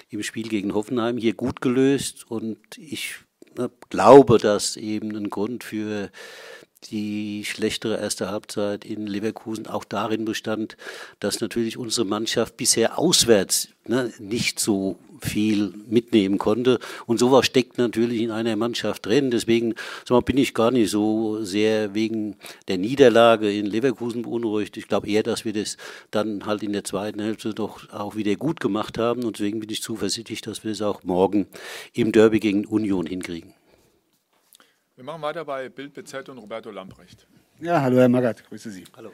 im 0.09 0.23
Spiel 0.23 0.49
gegen 0.49 0.73
Hoffenheim 0.73 1.17
hier 1.17 1.33
gut 1.33 1.61
gelöst 1.61 2.29
und 2.29 2.59
ich 2.77 3.15
ne, 3.57 3.71
glaube, 3.89 4.37
dass 4.37 4.75
eben 4.75 5.15
ein 5.15 5.29
Grund 5.29 5.63
für 5.63 6.11
die 6.89 7.43
schlechtere 7.45 7.99
erste 7.99 8.29
Halbzeit 8.29 8.85
in 8.85 9.07
Leverkusen 9.07 9.67
auch 9.67 9.83
darin 9.83 10.25
bestand, 10.25 10.77
dass 11.19 11.41
natürlich 11.41 11.77
unsere 11.77 12.05
Mannschaft 12.05 12.57
bisher 12.57 12.97
auswärts 12.97 13.69
ne, 13.87 14.11
nicht 14.19 14.59
so 14.59 14.97
viel 15.21 15.73
mitnehmen 15.87 16.37
konnte. 16.37 16.79
Und 17.05 17.19
sowas 17.19 17.45
steckt 17.45 17.77
natürlich 17.77 18.21
in 18.21 18.31
einer 18.31 18.55
Mannschaft 18.55 19.05
drin. 19.05 19.31
Deswegen 19.31 19.75
mal, 20.09 20.21
bin 20.21 20.37
ich 20.37 20.53
gar 20.53 20.71
nicht 20.71 20.89
so 20.89 21.43
sehr 21.43 21.93
wegen 21.93 22.35
der 22.67 22.77
Niederlage 22.77 23.51
in 23.51 23.65
Leverkusen 23.65 24.23
beunruhigt. 24.23 24.77
Ich 24.77 24.87
glaube 24.87 25.07
eher, 25.07 25.23
dass 25.23 25.45
wir 25.45 25.53
das 25.53 25.77
dann 26.09 26.45
halt 26.45 26.63
in 26.63 26.73
der 26.73 26.83
zweiten 26.83 27.21
Hälfte 27.21 27.53
doch 27.53 27.89
auch 27.91 28.15
wieder 28.15 28.35
gut 28.35 28.59
gemacht 28.59 28.97
haben. 28.97 29.23
Und 29.23 29.37
deswegen 29.37 29.59
bin 29.59 29.69
ich 29.69 29.81
zuversichtlich, 29.81 30.41
dass 30.41 30.63
wir 30.63 30.71
das 30.71 30.81
auch 30.81 31.03
morgen 31.03 31.47
im 31.93 32.11
Derby 32.11 32.39
gegen 32.39 32.65
Union 32.65 33.05
hinkriegen. 33.05 33.53
Wir 35.01 35.05
machen 35.05 35.23
weiter 35.23 35.43
bei 35.45 35.67
Bild 35.67 35.95
BZ 35.95 36.29
und 36.29 36.37
Roberto 36.37 36.69
Lamprecht. 36.69 37.25
Ja, 37.59 37.81
hallo 37.81 37.97
Herr 37.97 38.07
Magath, 38.07 38.47
grüße 38.47 38.69
Sie. 38.69 38.83
Hallo. 38.95 39.09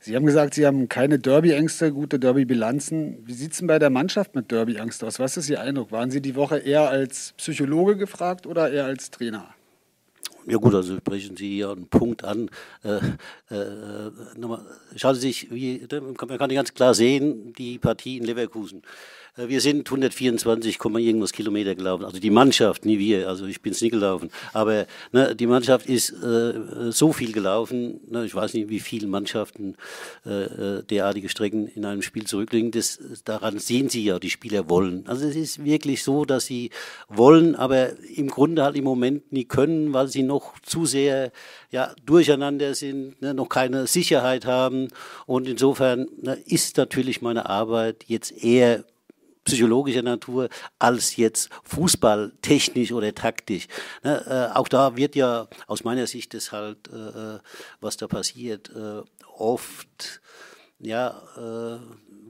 Sie 0.00 0.16
haben 0.16 0.26
gesagt, 0.26 0.54
Sie 0.54 0.66
haben 0.66 0.88
keine 0.88 1.20
Derby-Ängste, 1.20 1.92
gute 1.92 2.18
Derby-Bilanzen. 2.18 3.24
Wie 3.24 3.34
sieht 3.34 3.52
es 3.52 3.58
denn 3.58 3.68
bei 3.68 3.78
der 3.78 3.90
Mannschaft 3.90 4.34
mit 4.34 4.50
Derby-Angst 4.50 5.04
aus? 5.04 5.20
Was 5.20 5.36
ist 5.36 5.48
Ihr 5.48 5.60
Eindruck? 5.60 5.92
Waren 5.92 6.10
Sie 6.10 6.20
die 6.20 6.34
Woche 6.34 6.58
eher 6.58 6.90
als 6.90 7.34
Psychologe 7.36 7.96
gefragt 7.96 8.48
oder 8.48 8.72
eher 8.72 8.86
als 8.86 9.12
Trainer? 9.12 9.54
Ja 10.48 10.56
gut, 10.56 10.74
also 10.74 10.96
sprechen 10.96 11.36
Sie 11.36 11.54
hier 11.54 11.70
einen 11.70 11.86
Punkt 11.86 12.24
an. 12.24 12.50
Äh, 12.82 12.96
äh, 13.54 14.10
nochmal, 14.36 14.66
schauen 14.96 15.14
Sie 15.14 15.20
sich, 15.20 15.52
wie, 15.52 15.86
man 16.00 16.16
kann 16.16 16.48
ganz 16.48 16.74
klar 16.74 16.94
sehen, 16.94 17.52
die 17.52 17.78
Partie 17.78 18.16
in 18.16 18.24
Leverkusen. 18.24 18.82
Äh, 19.38 19.48
wir 19.48 19.60
sind 19.60 19.86
124, 19.86 20.78
irgendwas 20.84 21.32
Kilometer 21.32 21.74
gelaufen. 21.74 22.04
Also 22.04 22.18
die 22.18 22.30
Mannschaft, 22.30 22.84
nie 22.84 22.98
wir. 22.98 23.28
Also 23.28 23.46
ich 23.46 23.62
bin 23.62 23.72
es 23.72 23.80
nie 23.80 23.90
gelaufen. 23.90 24.30
Aber 24.52 24.86
ne, 25.12 25.34
die 25.34 25.46
Mannschaft 25.46 25.86
ist 25.86 26.10
äh, 26.10 26.90
so 26.90 27.12
viel 27.12 27.32
gelaufen. 27.32 28.00
Ne, 28.08 28.24
ich 28.24 28.34
weiß 28.34 28.54
nicht, 28.54 28.68
wie 28.68 28.80
viele 28.80 29.06
Mannschaften 29.06 29.76
äh, 30.26 30.78
äh, 30.78 30.82
derartige 30.82 31.28
Strecken 31.28 31.68
in 31.68 31.84
einem 31.84 32.02
Spiel 32.02 32.26
zurücklegen. 32.26 32.70
Das, 32.70 32.98
daran 33.24 33.58
sehen 33.58 33.88
Sie 33.88 34.04
ja, 34.04 34.18
die 34.18 34.30
Spieler 34.30 34.68
wollen. 34.68 35.04
Also 35.06 35.26
es 35.26 35.36
ist 35.36 35.64
wirklich 35.64 36.02
so, 36.02 36.24
dass 36.24 36.46
sie 36.46 36.70
wollen, 37.08 37.54
aber 37.54 37.90
im 38.14 38.28
Grunde 38.28 38.62
halt 38.62 38.76
im 38.76 38.84
Moment 38.84 39.32
nie 39.32 39.44
können, 39.44 39.92
weil 39.92 40.08
sie 40.08 40.22
noch 40.22 40.58
zu 40.60 40.86
sehr 40.86 41.30
ja, 41.70 41.94
durcheinander 42.04 42.74
sind, 42.74 43.20
ne, 43.20 43.34
noch 43.34 43.48
keine 43.48 43.86
Sicherheit 43.86 44.46
haben. 44.46 44.88
Und 45.26 45.48
insofern 45.48 46.08
ne, 46.20 46.38
ist 46.46 46.76
natürlich 46.76 47.22
meine 47.22 47.46
Arbeit 47.46 48.04
jetzt 48.06 48.32
eher 48.42 48.84
psychologischer 49.48 50.02
Natur 50.02 50.48
als 50.78 51.16
jetzt 51.16 51.48
fußballtechnisch 51.64 52.92
oder 52.92 53.14
taktisch. 53.14 53.66
Ne, 54.04 54.50
äh, 54.52 54.56
auch 54.56 54.68
da 54.68 54.96
wird 54.96 55.16
ja 55.16 55.48
aus 55.66 55.84
meiner 55.84 56.06
Sicht 56.06 56.34
das 56.34 56.52
halt, 56.52 56.88
äh, 56.92 57.36
äh 57.36 57.38
was 57.80 57.96
da 57.96 58.06
passiert, 58.06 58.70
äh, 58.74 59.02
oft 59.36 60.20
ja, 60.80 61.20
äh, 61.36 61.78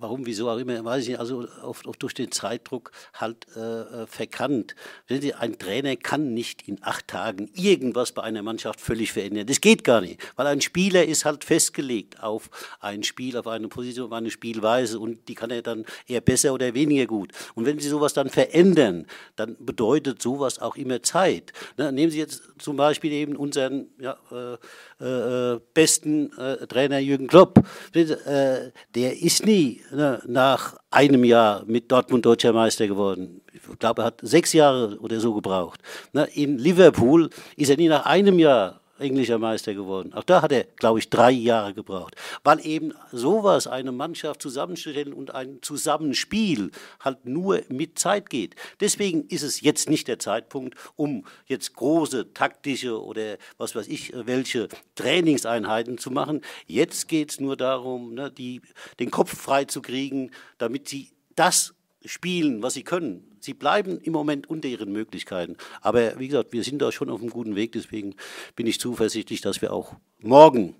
warum, 0.00 0.26
wieso 0.26 0.48
auch 0.48 0.58
immer, 0.58 0.84
weiß 0.84 1.02
ich 1.02 1.08
nicht, 1.10 1.20
also 1.20 1.46
oft, 1.62 1.86
oft 1.86 2.02
durch 2.02 2.14
den 2.14 2.30
Zeitdruck 2.30 2.90
halt 3.14 3.46
äh, 3.56 3.60
äh 3.60 4.06
verkannt. 4.06 4.74
Sie, 5.08 5.34
ein 5.34 5.58
Trainer 5.58 5.96
kann 5.96 6.34
nicht 6.34 6.66
in 6.68 6.78
acht 6.82 7.08
Tagen 7.08 7.50
irgendwas 7.54 8.12
bei 8.12 8.22
einer 8.22 8.42
Mannschaft 8.42 8.80
völlig 8.80 9.12
verändern. 9.12 9.46
Das 9.46 9.60
geht 9.60 9.84
gar 9.84 10.00
nicht, 10.00 10.20
weil 10.36 10.46
ein 10.46 10.60
Spieler 10.60 11.04
ist 11.04 11.24
halt 11.24 11.44
festgelegt 11.44 12.22
auf 12.22 12.50
ein 12.80 13.02
Spiel, 13.02 13.36
auf 13.36 13.46
eine 13.46 13.68
Position, 13.68 14.06
auf 14.06 14.12
eine 14.12 14.30
Spielweise 14.30 14.98
und 14.98 15.28
die 15.28 15.34
kann 15.34 15.50
er 15.50 15.62
dann 15.62 15.84
eher 16.06 16.20
besser 16.20 16.52
oder 16.52 16.74
weniger 16.74 17.06
gut. 17.06 17.32
Und 17.54 17.66
wenn 17.66 17.78
Sie 17.78 17.88
sowas 17.88 18.12
dann 18.12 18.28
verändern, 18.28 19.06
dann 19.36 19.56
bedeutet 19.58 20.22
sowas 20.22 20.58
auch 20.58 20.76
immer 20.76 21.02
Zeit. 21.02 21.52
Ne? 21.76 21.92
Nehmen 21.92 22.10
Sie 22.10 22.18
jetzt 22.18 22.42
zum 22.58 22.76
Beispiel 22.76 23.12
eben 23.12 23.36
unseren 23.36 23.88
ja, 24.00 24.16
äh, 24.30 24.58
äh, 25.00 25.58
besten 25.74 26.32
äh, 26.38 26.66
Trainer 26.66 26.98
Jürgen 26.98 27.26
Klopp. 27.26 27.62
Äh, 27.94 28.70
der 28.94 29.22
ist 29.22 29.46
nie 29.46 29.80
ne, 29.92 30.20
nach 30.26 30.76
einem 30.90 31.24
Jahr 31.24 31.64
mit 31.66 31.90
Dortmund 31.90 32.26
deutscher 32.26 32.52
Meister 32.52 32.86
geworden. 32.86 33.40
Ich 33.52 33.78
glaube, 33.78 34.02
er 34.02 34.06
hat 34.06 34.20
sechs 34.22 34.52
Jahre 34.52 34.98
oder 35.00 35.20
so 35.20 35.34
gebraucht. 35.34 35.80
Ne, 36.12 36.28
in 36.34 36.58
Liverpool 36.58 37.30
ist 37.56 37.70
er 37.70 37.76
nie 37.76 37.88
nach 37.88 38.06
einem 38.06 38.38
Jahr 38.38 38.80
englischer 38.98 39.38
Meister 39.38 39.74
geworden. 39.74 40.12
Auch 40.14 40.24
da 40.24 40.42
hat 40.42 40.52
er, 40.52 40.64
glaube 40.64 40.98
ich, 40.98 41.10
drei 41.10 41.30
Jahre 41.30 41.74
gebraucht, 41.74 42.16
weil 42.44 42.64
eben 42.64 42.92
sowas, 43.12 43.66
eine 43.66 43.92
Mannschaft 43.92 44.42
zusammenzustellen 44.42 45.12
und 45.12 45.34
ein 45.34 45.58
Zusammenspiel 45.62 46.70
halt 47.00 47.26
nur 47.26 47.62
mit 47.68 47.98
Zeit 47.98 48.30
geht. 48.30 48.56
Deswegen 48.80 49.26
ist 49.28 49.42
es 49.42 49.60
jetzt 49.60 49.88
nicht 49.88 50.08
der 50.08 50.18
Zeitpunkt, 50.18 50.76
um 50.96 51.24
jetzt 51.46 51.74
große 51.74 52.32
taktische 52.32 53.02
oder 53.02 53.38
was 53.56 53.74
weiß 53.74 53.88
ich, 53.88 54.12
welche 54.14 54.68
Trainingseinheiten 54.94 55.98
zu 55.98 56.10
machen. 56.10 56.42
Jetzt 56.66 57.08
geht 57.08 57.30
es 57.30 57.40
nur 57.40 57.56
darum, 57.56 58.14
ne, 58.14 58.30
die, 58.30 58.62
den 58.98 59.10
Kopf 59.10 59.36
frei 59.36 59.64
zu 59.64 59.82
kriegen, 59.82 60.30
damit 60.58 60.88
sie 60.88 61.10
das 61.34 61.74
spielen, 62.04 62.62
was 62.62 62.74
sie 62.74 62.84
können. 62.84 63.27
Sie 63.40 63.54
bleiben 63.54 64.00
im 64.00 64.12
Moment 64.12 64.48
unter 64.48 64.68
ihren 64.68 64.92
Möglichkeiten. 64.92 65.56
Aber 65.80 66.18
wie 66.18 66.28
gesagt, 66.28 66.52
wir 66.52 66.62
sind 66.64 66.80
da 66.80 66.92
schon 66.92 67.10
auf 67.10 67.20
einem 67.20 67.30
guten 67.30 67.56
Weg. 67.56 67.72
Deswegen 67.72 68.14
bin 68.56 68.66
ich 68.66 68.80
zuversichtlich, 68.80 69.40
dass 69.40 69.62
wir 69.62 69.72
auch 69.72 69.94
morgen 70.18 70.74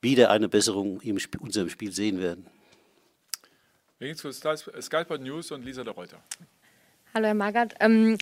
wieder 0.00 0.30
eine 0.30 0.48
Besserung 0.48 1.00
in 1.00 1.18
unserem 1.40 1.68
Spiel 1.68 1.92
sehen 1.92 2.20
werden. 2.20 2.46
Wir 3.98 4.08
gehen 4.08 4.16
zu 4.16 4.32
Skyport 4.32 5.20
News 5.20 5.50
und 5.50 5.64
Lisa 5.64 5.84
de 5.84 5.92
Reuter. 5.92 6.22
Hallo, 7.12 7.26
Herr 7.26 7.34
Magath. 7.34 7.74
Ähm, 7.80 8.16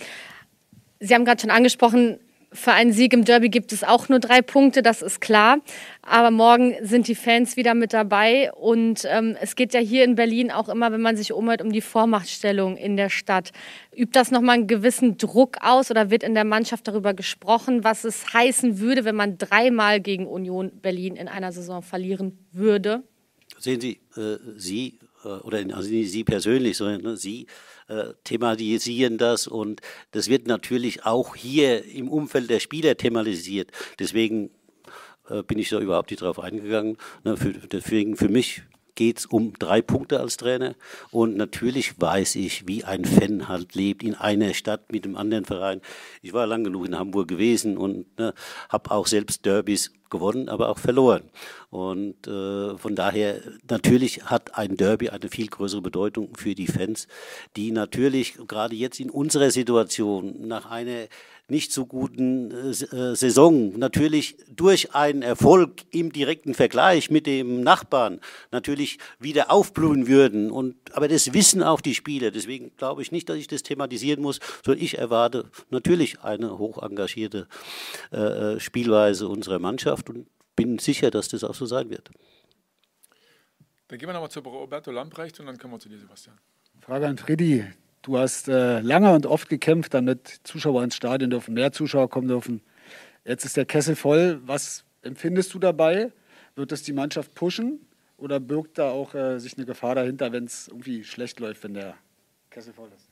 Sie 0.99 1.13
haben 1.13 1.23
gerade 1.23 1.39
schon 1.39 1.51
angesprochen, 1.51 2.19
für 2.51 2.71
einen 2.71 2.93
Sieg 2.93 3.13
im 3.13 3.25
Derby 3.25 3.49
gibt 3.49 3.71
es 3.71 3.83
auch 3.83 4.09
nur 4.09 4.19
drei 4.19 4.41
Punkte, 4.41 4.81
das 4.81 5.01
ist 5.01 5.21
klar. 5.21 5.59
Aber 6.01 6.31
morgen 6.31 6.75
sind 6.81 7.07
die 7.07 7.15
Fans 7.15 7.57
wieder 7.57 7.75
mit 7.75 7.93
dabei. 7.93 8.51
Und 8.53 9.05
ähm, 9.05 9.37
es 9.39 9.55
geht 9.55 9.73
ja 9.73 9.79
hier 9.79 10.03
in 10.03 10.15
Berlin 10.15 10.49
auch 10.49 10.67
immer, 10.67 10.91
wenn 10.91 11.01
man 11.01 11.15
sich 11.15 11.31
umhört, 11.31 11.61
um 11.61 11.71
die 11.71 11.81
Vormachtstellung 11.81 12.75
in 12.77 12.97
der 12.97 13.09
Stadt. 13.09 13.51
Übt 13.95 14.11
das 14.13 14.31
nochmal 14.31 14.55
einen 14.55 14.67
gewissen 14.67 15.17
Druck 15.17 15.57
aus 15.61 15.91
oder 15.91 16.09
wird 16.09 16.23
in 16.23 16.33
der 16.33 16.45
Mannschaft 16.45 16.87
darüber 16.87 17.13
gesprochen, 17.13 17.83
was 17.83 18.03
es 18.03 18.33
heißen 18.33 18.79
würde, 18.79 19.05
wenn 19.05 19.15
man 19.15 19.37
dreimal 19.37 19.99
gegen 20.01 20.25
Union 20.25 20.71
Berlin 20.81 21.15
in 21.15 21.27
einer 21.27 21.51
Saison 21.51 21.83
verlieren 21.83 22.39
würde? 22.51 23.03
Sehen 23.59 23.79
Sie, 23.81 23.99
äh, 24.15 24.37
Sie, 24.55 24.97
äh, 25.23 25.27
oder 25.27 25.59
also 25.75 25.89
nicht 25.89 26.11
Sie 26.11 26.23
persönlich, 26.23 26.77
sondern 26.77 27.01
ne, 27.01 27.17
Sie 27.17 27.45
äh, 27.89 28.13
thematisieren 28.23 29.17
das 29.17 29.47
und 29.47 29.81
das 30.11 30.29
wird 30.29 30.47
natürlich 30.47 31.05
auch 31.05 31.35
hier 31.35 31.83
im 31.85 32.07
Umfeld 32.09 32.49
der 32.49 32.59
Spieler 32.59 32.95
thematisiert. 32.95 33.71
Deswegen 33.99 34.51
äh, 35.29 35.43
bin 35.43 35.59
ich 35.59 35.69
da 35.69 35.79
überhaupt 35.79 36.11
nicht 36.11 36.21
drauf 36.21 36.39
eingegangen. 36.39 36.97
Ne, 37.23 37.35
für, 37.35 37.51
deswegen 37.51 38.15
für 38.15 38.29
mich 38.29 38.61
geht 38.95 39.19
es 39.19 39.25
um 39.25 39.53
drei 39.57 39.81
Punkte 39.81 40.19
als 40.19 40.37
Trainer. 40.37 40.75
Und 41.11 41.37
natürlich 41.37 41.99
weiß 41.99 42.35
ich, 42.35 42.67
wie 42.67 42.83
ein 42.83 43.05
Fan 43.05 43.47
halt 43.47 43.75
lebt 43.75 44.03
in 44.03 44.15
einer 44.15 44.53
Stadt 44.53 44.91
mit 44.91 45.05
einem 45.05 45.15
anderen 45.15 45.45
Verein. 45.45 45.81
Ich 46.21 46.33
war 46.33 46.47
lang 46.47 46.63
genug 46.63 46.85
in 46.85 46.97
Hamburg 46.97 47.27
gewesen 47.27 47.77
und 47.77 48.17
ne, 48.17 48.33
habe 48.69 48.91
auch 48.91 49.07
selbst 49.07 49.45
Derbys 49.45 49.91
gewonnen, 50.09 50.49
aber 50.49 50.69
auch 50.69 50.79
verloren. 50.79 51.23
Und 51.69 52.27
äh, 52.27 52.77
von 52.77 52.95
daher, 52.95 53.41
natürlich 53.69 54.25
hat 54.25 54.57
ein 54.57 54.75
Derby 54.75 55.09
eine 55.09 55.29
viel 55.29 55.47
größere 55.47 55.81
Bedeutung 55.81 56.35
für 56.35 56.55
die 56.55 56.67
Fans, 56.67 57.07
die 57.55 57.71
natürlich 57.71 58.35
gerade 58.47 58.75
jetzt 58.75 58.99
in 58.99 59.09
unserer 59.09 59.51
Situation 59.51 60.47
nach 60.47 60.69
einer 60.69 61.07
nicht 61.49 61.71
so 61.71 61.85
guten 61.85 62.51
äh, 62.51 62.69
äh, 62.69 63.15
Saison 63.15 63.77
natürlich 63.77 64.37
durch 64.53 64.93
einen 64.95 65.21
Erfolg 65.21 65.83
im 65.91 66.11
direkten 66.11 66.53
Vergleich 66.53 67.09
mit 67.09 67.25
dem 67.25 67.61
Nachbarn 67.61 68.19
natürlich 68.51 68.99
wieder 69.19 69.51
aufblühen 69.51 70.07
würden. 70.07 70.51
Und, 70.51 70.75
aber 70.93 71.07
das 71.07 71.33
wissen 71.33 71.63
auch 71.63 71.81
die 71.81 71.95
Spieler. 71.95 72.31
Deswegen 72.31 72.75
glaube 72.77 73.01
ich 73.01 73.11
nicht, 73.11 73.29
dass 73.29 73.37
ich 73.37 73.47
das 73.47 73.63
thematisieren 73.63 74.21
muss, 74.21 74.39
sondern 74.63 74.83
ich 74.83 74.97
erwarte 74.97 75.49
natürlich 75.69 76.21
eine 76.21 76.57
hoch 76.57 76.81
engagierte 76.81 77.47
äh, 78.11 78.17
äh, 78.17 78.59
Spielweise 78.59 79.27
unserer 79.27 79.59
Mannschaft 79.59 80.09
und 80.09 80.27
bin 80.55 80.77
sicher, 80.79 81.11
dass 81.11 81.29
das 81.29 81.43
auch 81.43 81.55
so 81.55 81.65
sein 81.65 81.89
wird. 81.89 82.09
Dann 83.87 83.97
gehen 83.97 84.07
wir 84.07 84.13
nochmal 84.13 84.29
zu 84.29 84.41
Roberto 84.41 84.91
Lamprecht 84.91 85.39
und 85.39 85.47
dann 85.47 85.57
kommen 85.57 85.73
wir 85.73 85.79
zu 85.79 85.89
dir, 85.89 85.97
Sebastian. 85.97 86.37
Frage 86.81 87.07
an 87.07 87.17
Freddy. 87.17 87.65
Du 88.01 88.17
hast 88.17 88.47
äh, 88.47 88.79
lange 88.79 89.13
und 89.13 89.25
oft 89.25 89.49
gekämpft, 89.49 89.93
damit 89.93 90.39
Zuschauer 90.43 90.83
ins 90.83 90.95
Stadion 90.95 91.29
dürfen, 91.29 91.53
mehr 91.53 91.71
Zuschauer 91.71 92.09
kommen 92.09 92.27
dürfen. 92.27 92.61
Jetzt 93.25 93.45
ist 93.45 93.57
der 93.57 93.65
Kessel 93.65 93.95
voll. 93.95 94.41
Was 94.45 94.85
empfindest 95.01 95.53
du 95.53 95.59
dabei? 95.59 96.11
Wird 96.55 96.71
das 96.71 96.81
die 96.83 96.93
Mannschaft 96.93 97.35
pushen 97.35 97.85
oder 98.17 98.39
birgt 98.39 98.77
da 98.77 98.91
auch 98.91 99.13
äh, 99.13 99.39
sich 99.39 99.57
eine 99.57 99.65
Gefahr 99.65 99.95
dahinter, 99.95 100.31
wenn 100.31 100.45
es 100.45 100.67
irgendwie 100.67 101.03
schlecht 101.03 101.39
läuft, 101.39 101.63
wenn 101.63 101.73
der 101.73 101.95
Kessel 102.49 102.73
voll 102.73 102.89
ist? 102.95 103.09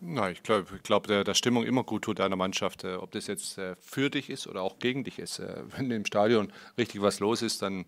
Na, 0.00 0.30
ich 0.30 0.42
glaube, 0.42 0.66
glaub, 0.82 1.06
der, 1.06 1.22
der 1.22 1.34
Stimmung 1.34 1.64
immer 1.64 1.84
gut 1.84 2.02
tut 2.02 2.20
einer 2.20 2.36
Mannschaft. 2.36 2.84
Äh, 2.84 2.94
ob 2.94 3.12
das 3.12 3.26
jetzt 3.26 3.58
äh, 3.58 3.76
für 3.76 4.10
dich 4.10 4.30
ist 4.30 4.46
oder 4.46 4.62
auch 4.62 4.78
gegen 4.78 5.04
dich 5.04 5.18
ist. 5.18 5.40
Äh, 5.40 5.62
wenn 5.76 5.90
im 5.90 6.06
Stadion 6.06 6.52
richtig 6.78 7.02
was 7.02 7.20
los 7.20 7.42
ist, 7.42 7.62
dann 7.62 7.84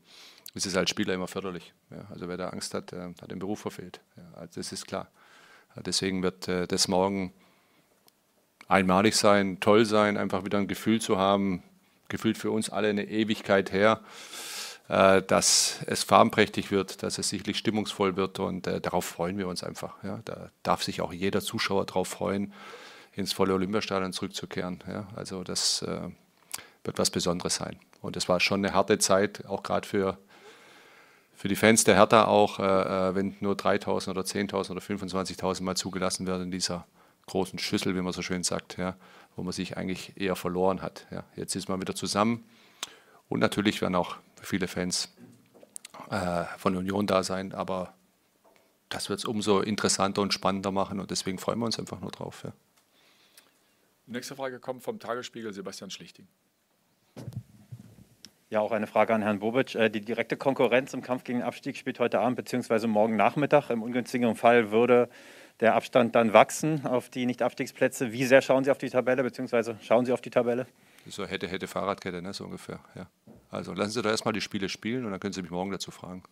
ist 0.55 0.67
es 0.67 0.77
als 0.77 0.91
Spieler 0.91 1.15
immer 1.15 1.27
förderlich. 1.27 1.75
Ja, 1.91 2.07
also 2.11 2.29
wer 2.29 2.37
da 2.37 2.49
Angst 2.49 2.75
hat, 2.75 2.93
äh, 2.93 3.13
hat 3.21 3.31
den 3.31 3.39
Beruf 3.39 3.61
verfehlt. 3.61 4.01
Ja, 4.17 4.39
also 4.39 4.61
das 4.61 4.73
ist 4.73 4.87
klar. 4.87 5.11
Deswegen 5.77 6.23
wird 6.23 6.49
äh, 6.49 6.67
das 6.67 6.89
morgen 6.89 7.33
einmalig 8.69 9.17
sein, 9.17 9.59
toll 9.61 9.85
sein, 9.85 10.17
einfach 10.17 10.45
wieder 10.45 10.59
ein 10.59 10.69
Gefühl 10.69 11.01
zu 11.01 11.19
haben, 11.19 11.63
gefühlt 12.09 12.39
für 12.39 12.51
uns 12.51 12.71
alle 12.71 12.89
eine 12.89 13.05
Ewigkeit 13.05 13.73
her, 13.73 14.01
äh, 14.89 15.23
dass 15.23 15.81
es 15.87 16.05
farbenprächtig 16.05 16.71
wird, 16.71 17.03
dass 17.03 17.19
es 17.19 17.29
sicherlich 17.29 17.59
stimmungsvoll 17.59 18.17
wird 18.17 18.39
und 18.39 18.67
äh, 18.67 18.81
darauf 18.81 19.05
freuen 19.05 19.39
wir 19.39 19.49
uns 19.49 19.63
einfach. 19.63 20.03
Ja. 20.03 20.21
Da 20.25 20.51
darf 20.63 20.83
sich 20.83 21.01
auch 21.01 21.13
jeder 21.13 21.41
Zuschauer 21.41 21.87
darauf 21.87 22.09
freuen, 22.09 22.53
ins 23.13 23.33
volle 23.33 23.55
Olympiastadion 23.55 24.13
zurückzukehren. 24.13 24.83
Ja. 24.89 25.09
Also 25.15 25.45
das 25.45 25.83
äh, 25.83 26.09
wird 26.85 26.99
was 26.99 27.11
Besonderes 27.11 27.57
sein. 27.57 27.79
Und 28.01 28.17
es 28.17 28.29
war 28.29 28.41
schon 28.41 28.65
eine 28.65 28.75
harte 28.75 28.99
Zeit, 28.99 29.47
auch 29.47 29.63
gerade 29.63 29.89
für 29.89 30.19
für 31.37 31.49
die 31.49 31.57
Fans 31.57 31.85
der 31.85 31.97
Hertha 31.97 32.27
auch, 32.27 32.59
äh, 32.59 32.63
äh 32.63 33.15
wenn 33.15 33.37
nur 33.41 33.55
3.000 33.55 34.11
oder 34.11 34.23
10.000 34.23 34.71
oder 34.71 34.81
25.000 34.81 35.63
mal 35.63 35.77
zugelassen 35.77 36.27
werden 36.27 36.45
in 36.45 36.51
dieser 36.51 36.87
großen 37.27 37.59
Schüssel, 37.59 37.97
wie 37.97 38.03
man 38.03 38.13
so 38.13 38.23
schön 38.23 38.45
sagt, 38.45 38.77
ja, 38.77 38.97
wo 39.37 39.43
man 39.43 39.53
sich 39.53 39.77
eigentlich 39.77 40.21
eher 40.21 40.37
verloren 40.37 40.83
hat. 40.83 41.07
Ja. 41.11 41.25
Jetzt 41.37 41.55
ist 41.57 41.69
man 41.69 41.81
wieder 41.81 41.95
zusammen 41.95 42.45
und 43.29 43.41
natürlich 43.41 43.81
werden 43.81 43.95
auch 43.95 44.17
viele 44.41 44.69
Fans 44.69 45.15
äh, 46.11 46.45
von 46.59 46.77
Union 46.77 47.07
da 47.07 47.23
sein, 47.23 47.53
aber 47.53 47.95
das 48.89 49.09
wird 49.09 49.21
es 49.21 49.25
umso 49.25 49.61
interessanter 49.61 50.23
und 50.23 50.33
spannender 50.33 50.71
machen 50.71 51.01
und 51.01 51.11
deswegen 51.11 51.39
freuen 51.39 51.59
wir 51.59 51.67
uns 51.67 51.79
einfach 51.79 52.01
nur 52.01 52.11
drauf. 52.11 52.43
Ja. 52.45 52.53
Nächste 54.07 54.37
Frage 54.37 54.61
kommt 54.61 54.83
vom 54.83 54.99
Tagesspiegel 54.99 55.53
Sebastian 55.53 55.91
Schlichting. 55.91 56.29
Ja, 58.55 58.61
auch 58.61 58.71
eine 58.71 58.87
Frage 58.87 59.13
an 59.13 59.21
Herrn 59.21 59.41
Bobic. 59.41 59.75
Äh, 59.75 59.91
die 59.91 60.01
direkte 60.01 60.37
Konkurrenz 60.37 60.95
im 60.95 61.03
Kampf 61.03 61.25
gegen 61.25 61.41
den 61.41 61.45
Abstieg 61.45 61.77
spielt 61.77 61.99
heute 61.99 62.21
Abend 62.21 62.37
bzw. 62.37 62.87
morgen 62.87 63.17
Nachmittag. 63.17 63.69
Im 63.69 63.83
ungünstigen 63.83 64.37
Fall 64.37 64.71
würde 64.71 65.09
der 65.59 65.75
Abstand 65.75 66.15
dann 66.15 66.33
wachsen 66.33 66.87
auf 66.87 67.09
die 67.09 67.27
Nicht-Abstiegsplätze. 67.27 68.13
Wie 68.13 68.25
sehr 68.25 68.43
schauen 68.43 68.63
Sie 68.63 68.71
auf 68.71 68.79
die 68.79 68.91
Tabelle 68.91 69.25
bzw. 69.25 69.75
schauen 69.83 70.07
Sie 70.07 70.13
auf 70.13 70.21
die 70.21 70.31
Tabelle? 70.31 70.69
So 71.09 71.27
hätte, 71.27 71.49
hätte 71.49 71.67
Fahrradkette, 71.67 72.23
ne, 72.23 72.33
so 72.33 72.45
ungefähr. 72.45 72.79
Ja. 72.95 73.11
Also 73.51 73.75
lassen 73.75 73.91
Sie 73.91 74.03
doch 74.03 74.11
erstmal 74.11 74.33
die 74.33 74.41
Spiele 74.41 74.69
spielen 74.69 75.05
und 75.05 75.11
dann 75.11 75.19
können 75.19 75.33
Sie 75.33 75.43
mich 75.43 75.51
morgen 75.51 75.73
dazu 75.73 75.91
fragen. 75.91 76.23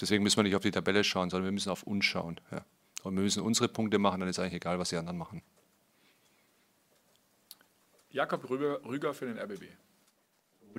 Deswegen 0.00 0.22
müssen 0.22 0.36
wir 0.36 0.44
nicht 0.44 0.54
auf 0.54 0.62
die 0.62 0.70
Tabelle 0.70 1.02
schauen, 1.02 1.28
sondern 1.28 1.46
wir 1.46 1.52
müssen 1.52 1.70
auf 1.70 1.82
uns 1.82 2.04
schauen. 2.04 2.40
Ja. 2.52 2.64
Und 3.02 3.16
wir 3.16 3.24
müssen 3.24 3.42
unsere 3.42 3.66
Punkte 3.66 3.98
machen, 3.98 4.20
dann 4.20 4.28
ist 4.28 4.38
eigentlich 4.38 4.54
egal, 4.54 4.78
was 4.78 4.90
die 4.90 4.96
anderen 4.96 5.18
machen. 5.18 5.42
Jakob 8.10 8.48
Rüger, 8.48 8.84
Rüger 8.84 9.12
für 9.12 9.26
den 9.26 9.40
RBB. 9.40 9.85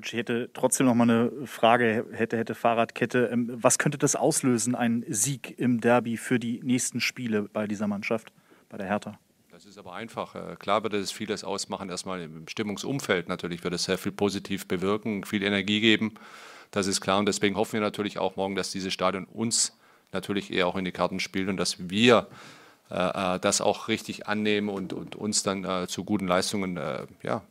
Ich 0.04 0.14
hätte 0.14 0.50
trotzdem 0.54 0.86
noch 0.86 0.94
mal 0.94 1.10
eine 1.10 1.48
Frage, 1.48 2.06
hätte, 2.12 2.38
hätte 2.38 2.56
Fahrradkette. 2.56 3.30
Ähm, 3.32 3.52
was 3.54 3.78
könnte 3.78 3.98
das 3.98 4.16
auslösen, 4.16 4.76
ein 4.76 5.04
Sieg 5.08 5.58
im 5.58 5.82
Derby 5.82 6.18
für 6.18 6.40
die 6.40 6.62
nächsten 6.64 7.02
Spiele 7.02 7.44
bei 7.44 7.68
dieser 7.68 7.88
Mannschaft, 7.88 8.32
bei 8.70 8.78
der 8.78 8.88
Hertha? 8.88 9.20
Das 9.52 9.66
ist 9.66 9.80
aber 9.80 9.94
einfach. 9.94 10.36
Äh, 10.36 10.56
klar 10.58 10.84
wird 10.84 10.94
es 10.94 11.12
vieles 11.12 11.44
ausmachen. 11.44 11.90
Erstmal 11.90 12.22
im 12.22 12.48
Stimmungsumfeld 12.48 13.28
natürlich 13.28 13.64
wird 13.64 13.74
es 13.74 13.86
sehr 13.86 13.98
viel 13.98 14.12
positiv 14.12 14.68
bewirken, 14.68 15.24
viel 15.24 15.42
Energie 15.42 15.82
geben. 15.82 16.14
Das 16.70 16.86
ist 16.86 17.02
klar. 17.02 17.18
Und 17.18 17.26
deswegen 17.26 17.56
hoffen 17.56 17.74
wir 17.74 17.82
natürlich 17.82 18.20
auch 18.20 18.36
morgen, 18.36 18.56
dass 18.56 18.72
dieses 18.72 18.94
Stadion 18.94 19.26
uns 19.26 19.76
natürlich 20.12 20.54
eher 20.54 20.68
auch 20.68 20.76
in 20.76 20.86
die 20.86 20.92
Karten 20.92 21.20
spielt 21.20 21.50
und 21.50 21.58
dass 21.58 21.90
wir 21.90 22.28
äh, 22.92 23.36
äh 23.36 23.40
das 23.40 23.62
auch 23.62 23.88
richtig 23.88 24.28
annehmen 24.28 24.70
und, 24.70 24.94
und 24.94 25.16
uns 25.16 25.42
dann 25.42 25.64
äh, 25.64 25.88
zu 25.88 26.04
guten 26.04 26.28
Leistungen 26.28 26.78
äh, 26.78 27.08
ja, 27.24 27.42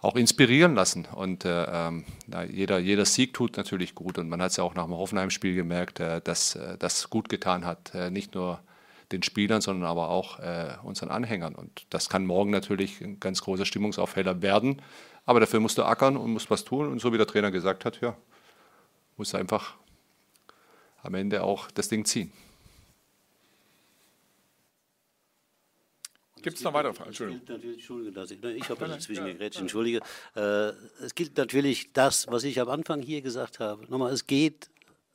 auch 0.00 0.16
inspirieren 0.16 0.74
lassen. 0.74 1.06
Und 1.14 1.44
äh, 1.44 1.64
ähm, 1.64 2.04
jeder, 2.50 2.78
jeder 2.78 3.04
Sieg 3.04 3.34
tut 3.34 3.56
natürlich 3.56 3.94
gut. 3.94 4.18
Und 4.18 4.28
man 4.28 4.40
hat 4.40 4.52
es 4.52 4.56
ja 4.56 4.64
auch 4.64 4.74
nach 4.74 4.84
dem 4.84 4.94
Hoffenheim-Spiel 4.94 5.54
gemerkt, 5.54 6.00
äh, 6.00 6.20
dass 6.22 6.54
äh, 6.56 6.78
das 6.78 7.10
gut 7.10 7.28
getan 7.28 7.66
hat. 7.66 7.94
Äh, 7.94 8.10
nicht 8.10 8.34
nur 8.34 8.60
den 9.12 9.22
Spielern, 9.22 9.60
sondern 9.60 9.88
aber 9.88 10.08
auch 10.08 10.38
äh, 10.38 10.76
unseren 10.84 11.10
Anhängern. 11.10 11.54
Und 11.54 11.86
das 11.90 12.08
kann 12.08 12.24
morgen 12.24 12.50
natürlich 12.50 13.00
ein 13.00 13.20
ganz 13.20 13.42
großer 13.42 13.66
Stimmungsaufheller 13.66 14.40
werden. 14.40 14.80
Aber 15.26 15.40
dafür 15.40 15.60
musst 15.60 15.76
du 15.76 15.82
ackern 15.84 16.16
und 16.16 16.32
musst 16.32 16.50
was 16.50 16.64
tun. 16.64 16.88
Und 16.88 17.00
so 17.00 17.12
wie 17.12 17.18
der 17.18 17.26
Trainer 17.26 17.50
gesagt 17.50 17.84
hat, 17.84 18.00
ja, 18.00 18.16
musst 19.16 19.34
du 19.34 19.36
einfach 19.36 19.74
am 21.02 21.14
Ende 21.14 21.42
auch 21.42 21.70
das 21.70 21.88
Ding 21.88 22.04
ziehen. 22.04 22.32
Gibt 26.42 26.56
es 26.56 26.62
noch 26.64 26.72
weitere 26.72 26.92
Fragen? 26.94 27.10
Entschuldigung. 27.10 27.42
Entschuldige, 27.48 28.46
ne, 28.46 28.52
ich 28.54 28.68
habe 28.68 28.86
dazwischen 28.86 29.26
ja, 29.26 29.32
gegrätscht, 29.32 29.60
entschuldige. 29.60 30.00
Äh, 30.34 30.72
es 31.04 31.14
gilt 31.14 31.36
natürlich 31.36 31.92
das, 31.92 32.26
was 32.28 32.44
ich 32.44 32.60
am 32.60 32.68
Anfang 32.68 33.02
hier 33.02 33.22
gesagt 33.22 33.60
habe. 33.60 33.84
Nochmal, 33.88 34.12
es 34.12 34.26
geht 34.26 34.70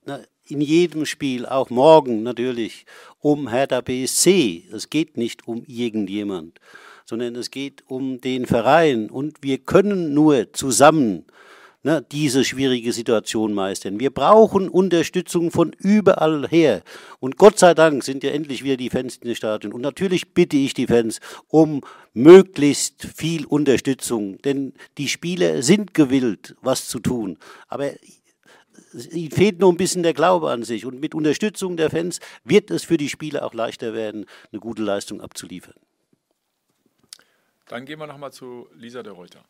na, 0.05 0.19
in 0.47 0.61
jedem 0.61 1.05
Spiel, 1.05 1.45
auch 1.45 1.69
morgen 1.69 2.23
natürlich, 2.23 2.85
um 3.19 3.47
Hertha 3.47 3.81
BSC. 3.81 4.69
Es 4.71 4.89
geht 4.89 5.17
nicht 5.17 5.47
um 5.47 5.63
irgendjemand, 5.65 6.59
sondern 7.05 7.35
es 7.35 7.49
geht 7.49 7.83
um 7.87 8.21
den 8.21 8.45
Verein. 8.45 9.09
Und 9.09 9.41
wir 9.41 9.57
können 9.57 10.13
nur 10.13 10.53
zusammen 10.53 11.25
ne, 11.85 12.03
diese 12.11 12.43
schwierige 12.43 12.91
Situation 12.91 13.53
meistern. 13.53 13.99
Wir 13.99 14.09
brauchen 14.09 14.67
Unterstützung 14.69 15.51
von 15.51 15.71
überall 15.77 16.47
her. 16.49 16.81
Und 17.19 17.37
Gott 17.37 17.59
sei 17.59 17.73
Dank 17.73 18.03
sind 18.03 18.23
ja 18.23 18.31
endlich 18.31 18.63
wieder 18.63 18.75
die 18.75 18.89
Fans 18.89 19.17
in 19.17 19.27
den 19.27 19.35
Stadien. 19.35 19.71
Und 19.71 19.81
natürlich 19.81 20.33
bitte 20.33 20.57
ich 20.57 20.73
die 20.73 20.87
Fans 20.87 21.19
um 21.47 21.81
möglichst 22.13 23.05
viel 23.15 23.45
Unterstützung, 23.45 24.41
denn 24.41 24.73
die 24.97 25.07
Spieler 25.07 25.61
sind 25.61 25.93
gewillt, 25.93 26.55
was 26.61 26.87
zu 26.87 26.99
tun. 26.99 27.37
Aber 27.67 27.91
ihnen 29.11 29.31
fehlt 29.31 29.59
nur 29.59 29.71
ein 29.71 29.77
bisschen 29.77 30.01
der 30.01 30.13
Glaube 30.13 30.49
an 30.49 30.63
sich. 30.63 30.85
Und 30.87 30.99
mit 30.99 31.13
Unterstützung 31.13 31.77
der 31.77 31.91
Fans 31.91 32.19
wird 32.43 32.71
es 32.71 32.83
für 32.83 32.97
die 32.97 33.09
Spieler 33.09 33.45
auch 33.45 33.53
leichter 33.53 33.93
werden, 33.93 34.25
eine 34.51 34.59
gute 34.59 34.81
Leistung 34.81 35.21
abzuliefern. 35.21 35.75
Dann 37.67 37.85
gehen 37.85 37.99
wir 37.99 38.07
nochmal 38.07 38.31
zu 38.33 38.67
Lisa 38.73 39.03
de 39.03 39.13
Reuter. 39.13 39.43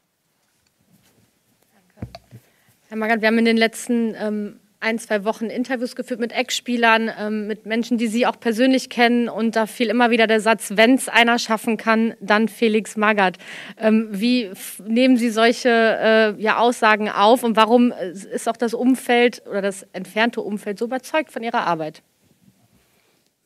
Herr 2.87 2.97
Magath, 2.97 3.21
wir 3.21 3.29
haben 3.29 3.39
in 3.39 3.45
den 3.45 3.57
letzten 3.57 4.13
ähm, 4.15 4.59
ein, 4.79 4.99
zwei 4.99 5.23
Wochen 5.23 5.45
Interviews 5.45 5.95
geführt 5.95 6.19
mit 6.19 6.31
Ex-Spielern, 6.31 7.09
ähm, 7.17 7.47
mit 7.47 7.65
Menschen, 7.65 7.97
die 7.97 8.05
Sie 8.05 8.27
auch 8.27 8.39
persönlich 8.39 8.89
kennen. 8.89 9.27
Und 9.27 9.55
da 9.55 9.65
fiel 9.65 9.87
immer 9.87 10.11
wieder 10.11 10.27
der 10.27 10.39
Satz, 10.39 10.73
wenn 10.75 10.93
es 10.93 11.09
einer 11.09 11.39
schaffen 11.39 11.77
kann, 11.77 12.13
dann 12.19 12.47
Felix 12.47 12.95
Magath. 12.95 13.37
Ähm, 13.77 14.09
wie 14.11 14.51
nehmen 14.85 15.17
Sie 15.17 15.31
solche 15.31 15.69
äh, 15.69 16.41
ja, 16.41 16.59
Aussagen 16.59 17.09
auf 17.09 17.43
und 17.43 17.55
warum 17.55 17.91
äh, 17.91 18.11
ist 18.11 18.47
auch 18.47 18.57
das 18.57 18.75
Umfeld 18.75 19.41
oder 19.49 19.63
das 19.63 19.83
entfernte 19.93 20.41
Umfeld 20.41 20.77
so 20.77 20.85
überzeugt 20.85 21.31
von 21.31 21.41
Ihrer 21.41 21.65
Arbeit? 21.65 22.03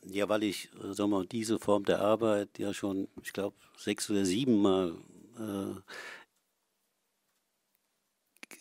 Ja, 0.05 0.27
weil 0.27 0.43
ich 0.43 0.65
äh, 0.83 0.91
sag 0.91 1.07
mal, 1.07 1.25
diese 1.25 1.59
Form 1.59 1.85
der 1.85 2.01
Arbeit 2.01 2.49
ja 2.57 2.73
schon, 2.73 3.07
ich 3.23 3.31
glaube, 3.31 3.55
sechs 3.77 4.09
oder 4.09 4.25
sieben 4.25 4.61
Mal 4.61 4.95
äh, 5.37 5.79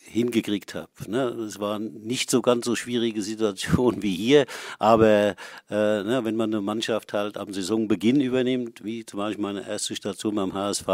hingekriegt 0.09 0.75
habe. 0.75 0.89
Ne? 1.07 1.23
Es 1.47 1.59
war 1.59 1.79
nicht 1.79 2.31
so 2.31 2.41
ganz 2.41 2.65
so 2.65 2.75
schwierige 2.75 3.21
Situation 3.21 4.01
wie 4.01 4.15
hier, 4.15 4.45
aber 4.79 5.35
äh, 5.69 6.03
ne, 6.03 6.21
wenn 6.23 6.35
man 6.35 6.51
eine 6.53 6.61
Mannschaft 6.61 7.13
halt 7.13 7.37
am 7.37 7.53
Saisonbeginn 7.53 8.21
übernimmt, 8.21 8.83
wie 8.83 9.05
zum 9.05 9.19
Beispiel 9.19 9.41
meine 9.41 9.67
erste 9.67 9.95
Station 9.95 10.35
beim 10.35 10.53
HSV, 10.53 10.87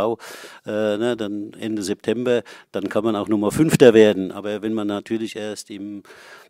äh, 0.65 0.97
ne, 0.97 1.15
dann 1.17 1.53
Ende 1.59 1.83
September, 1.83 2.43
dann 2.71 2.89
kann 2.89 3.03
man 3.03 3.15
auch 3.15 3.27
Nummer 3.27 3.51
Fünfter 3.51 3.93
werden. 3.93 4.31
Aber 4.31 4.61
wenn 4.61 4.73
man 4.73 4.87
natürlich 4.87 5.35
erst 5.35 5.69
im 5.69 6.03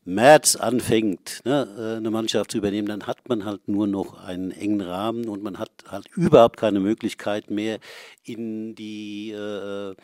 März 0.05 0.55
anfängt, 0.55 1.41
ne, 1.45 1.67
äh, 1.77 1.97
eine 1.97 2.11
Mannschaft 2.11 2.51
zu 2.51 2.59
übernehmen, 2.59 2.87
dann 2.87 3.07
hat 3.07 3.27
man 3.27 3.43
halt 3.43 3.67
nur 3.67 3.87
noch 3.87 4.23
einen 4.23 4.51
engen 4.51 4.81
Rahmen 4.81 5.27
und 5.27 5.41
man 5.41 5.57
hat 5.57 5.71
halt 5.89 6.07
überhaupt 6.15 6.57
keine 6.57 6.79
Möglichkeit 6.79 7.49
mehr 7.49 7.79
in 8.23 8.75
die 8.75 9.31
äh, 9.31 9.95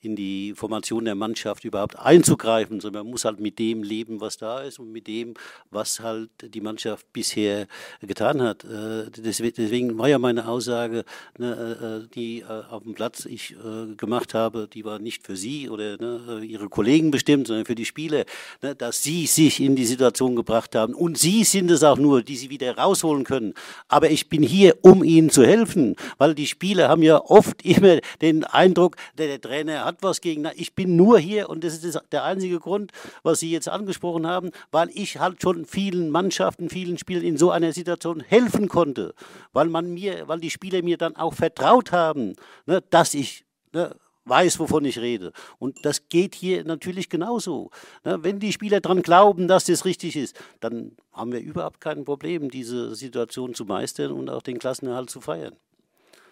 in 0.00 0.14
die 0.14 0.54
Formation 0.54 1.04
der 1.04 1.16
Mannschaft 1.16 1.64
überhaupt 1.64 1.98
einzugreifen, 1.98 2.80
sondern 2.80 3.02
man 3.02 3.10
muss 3.10 3.24
halt 3.24 3.40
mit 3.40 3.58
dem 3.58 3.82
leben, 3.82 4.20
was 4.20 4.36
da 4.36 4.60
ist 4.60 4.78
und 4.78 4.92
mit 4.92 5.08
dem, 5.08 5.34
was 5.70 5.98
halt 5.98 6.30
die 6.54 6.60
Mannschaft 6.60 7.12
bisher 7.12 7.66
getan 8.00 8.40
hat. 8.40 8.62
Äh, 8.62 9.10
deswegen 9.10 9.98
war 9.98 10.08
ja 10.08 10.20
meine 10.20 10.46
Aussage, 10.46 11.04
ne, 11.36 12.06
äh, 12.06 12.14
die 12.14 12.44
auf 12.44 12.84
dem 12.84 12.94
Platz 12.94 13.24
ich 13.24 13.56
gemacht 13.96 14.34
habe, 14.34 14.68
die 14.72 14.84
war 14.84 14.98
nicht 15.00 15.26
für 15.26 15.36
Sie 15.36 15.68
oder 15.68 15.96
ne, 15.96 16.44
Ihre 16.44 16.68
Kollegen 16.68 17.10
bestimmt, 17.10 17.48
sondern 17.48 17.66
für 17.66 17.74
die 17.74 17.84
Spieler, 17.84 18.24
ne, 18.62 18.76
dass 18.76 19.02
Sie 19.02 19.26
sich 19.26 19.47
in 19.60 19.74
die 19.74 19.86
Situation 19.86 20.36
gebracht 20.36 20.74
haben. 20.74 20.94
Und 20.94 21.18
Sie 21.18 21.44
sind 21.44 21.70
es 21.70 21.82
auch 21.82 21.98
nur, 21.98 22.22
die 22.22 22.36
Sie 22.36 22.50
wieder 22.50 22.76
rausholen 22.76 23.24
können. 23.24 23.54
Aber 23.88 24.10
ich 24.10 24.28
bin 24.28 24.42
hier, 24.42 24.76
um 24.82 25.02
Ihnen 25.02 25.30
zu 25.30 25.44
helfen, 25.44 25.96
weil 26.18 26.34
die 26.34 26.46
Spieler 26.46 26.88
haben 26.88 27.02
ja 27.02 27.20
oft 27.24 27.64
immer 27.64 27.98
den 28.20 28.44
Eindruck, 28.44 28.96
der, 29.16 29.26
der 29.26 29.40
Trainer 29.40 29.84
hat 29.84 29.98
was 30.02 30.20
gegen. 30.20 30.46
Ich 30.54 30.74
bin 30.74 30.96
nur 30.96 31.18
hier 31.18 31.48
und 31.48 31.64
das 31.64 31.82
ist 31.82 32.00
der 32.12 32.24
einzige 32.24 32.60
Grund, 32.60 32.92
was 33.22 33.40
Sie 33.40 33.50
jetzt 33.50 33.68
angesprochen 33.68 34.26
haben, 34.26 34.50
weil 34.70 34.90
ich 34.92 35.18
halt 35.18 35.42
schon 35.42 35.64
vielen 35.64 36.10
Mannschaften, 36.10 36.68
vielen 36.68 36.98
Spielern 36.98 37.24
in 37.24 37.38
so 37.38 37.50
einer 37.50 37.72
Situation 37.72 38.20
helfen 38.20 38.68
konnte, 38.68 39.14
weil 39.52 39.68
man 39.68 39.92
mir, 39.92 40.28
weil 40.28 40.40
die 40.40 40.50
Spieler 40.50 40.82
mir 40.82 40.98
dann 40.98 41.16
auch 41.16 41.34
vertraut 41.34 41.92
haben, 41.92 42.34
ne, 42.66 42.82
dass 42.90 43.14
ich 43.14 43.44
ne, 43.72 43.94
weiß, 44.28 44.58
wovon 44.58 44.84
ich 44.84 44.98
rede. 44.98 45.32
Und 45.58 45.84
das 45.84 46.08
geht 46.08 46.34
hier 46.34 46.64
natürlich 46.64 47.08
genauso. 47.08 47.70
Ne, 48.04 48.22
wenn 48.22 48.38
die 48.38 48.52
Spieler 48.52 48.80
daran 48.80 49.02
glauben, 49.02 49.48
dass 49.48 49.64
das 49.64 49.84
richtig 49.84 50.16
ist, 50.16 50.38
dann 50.60 50.92
haben 51.12 51.32
wir 51.32 51.40
überhaupt 51.40 51.80
kein 51.80 52.04
Problem, 52.04 52.50
diese 52.50 52.94
Situation 52.94 53.54
zu 53.54 53.64
meistern 53.64 54.12
und 54.12 54.30
auch 54.30 54.42
den 54.42 54.58
Klassenerhalt 54.58 55.10
zu 55.10 55.20
feiern. 55.20 55.56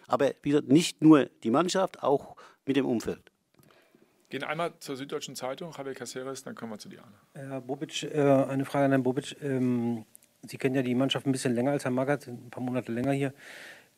Aber 0.06 0.32
wieder 0.42 0.62
nicht 0.62 1.02
nur 1.02 1.26
die 1.42 1.50
Mannschaft, 1.50 2.02
auch 2.02 2.36
mit 2.64 2.76
dem 2.76 2.86
Umfeld. 2.86 3.30
Gehen 4.28 4.42
einmal 4.42 4.72
zur 4.80 4.96
Süddeutschen 4.96 5.36
Zeitung, 5.36 5.72
Javier 5.76 5.94
Caceres, 5.94 6.42
dann 6.42 6.54
kommen 6.56 6.72
wir 6.72 6.78
zu 6.78 6.88
Diana. 6.88 7.12
Herr 7.34 7.60
Bobic, 7.60 8.02
äh, 8.02 8.20
eine 8.20 8.64
Frage 8.64 8.86
an 8.86 8.90
Herrn 8.90 9.02
Bobic. 9.02 9.36
Ähm, 9.40 10.04
Sie 10.42 10.58
kennen 10.58 10.74
ja 10.74 10.82
die 10.82 10.94
Mannschaft 10.94 11.26
ein 11.26 11.32
bisschen 11.32 11.54
länger 11.54 11.72
als 11.72 11.84
Herr 11.84 11.90
Magath, 11.90 12.26
ein 12.28 12.50
paar 12.50 12.62
Monate 12.62 12.92
länger 12.92 13.12
hier. 13.12 13.32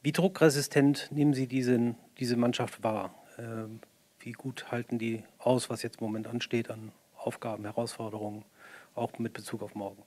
Wie 0.02 0.12
druckresistent 0.12 1.08
nehmen 1.10 1.34
Sie 1.34 1.46
diesen, 1.46 1.96
diese 2.18 2.36
Mannschaft 2.36 2.82
wahr? 2.82 3.14
Ähm, 3.38 3.80
wie 4.20 4.32
gut 4.32 4.70
halten 4.70 4.98
die 4.98 5.22
aus, 5.38 5.70
was 5.70 5.82
jetzt 5.82 6.00
im 6.00 6.06
Moment 6.06 6.26
ansteht 6.26 6.70
an 6.70 6.92
Aufgaben, 7.16 7.64
Herausforderungen, 7.64 8.44
auch 8.94 9.18
mit 9.18 9.32
Bezug 9.32 9.62
auf 9.62 9.74
morgen? 9.74 10.02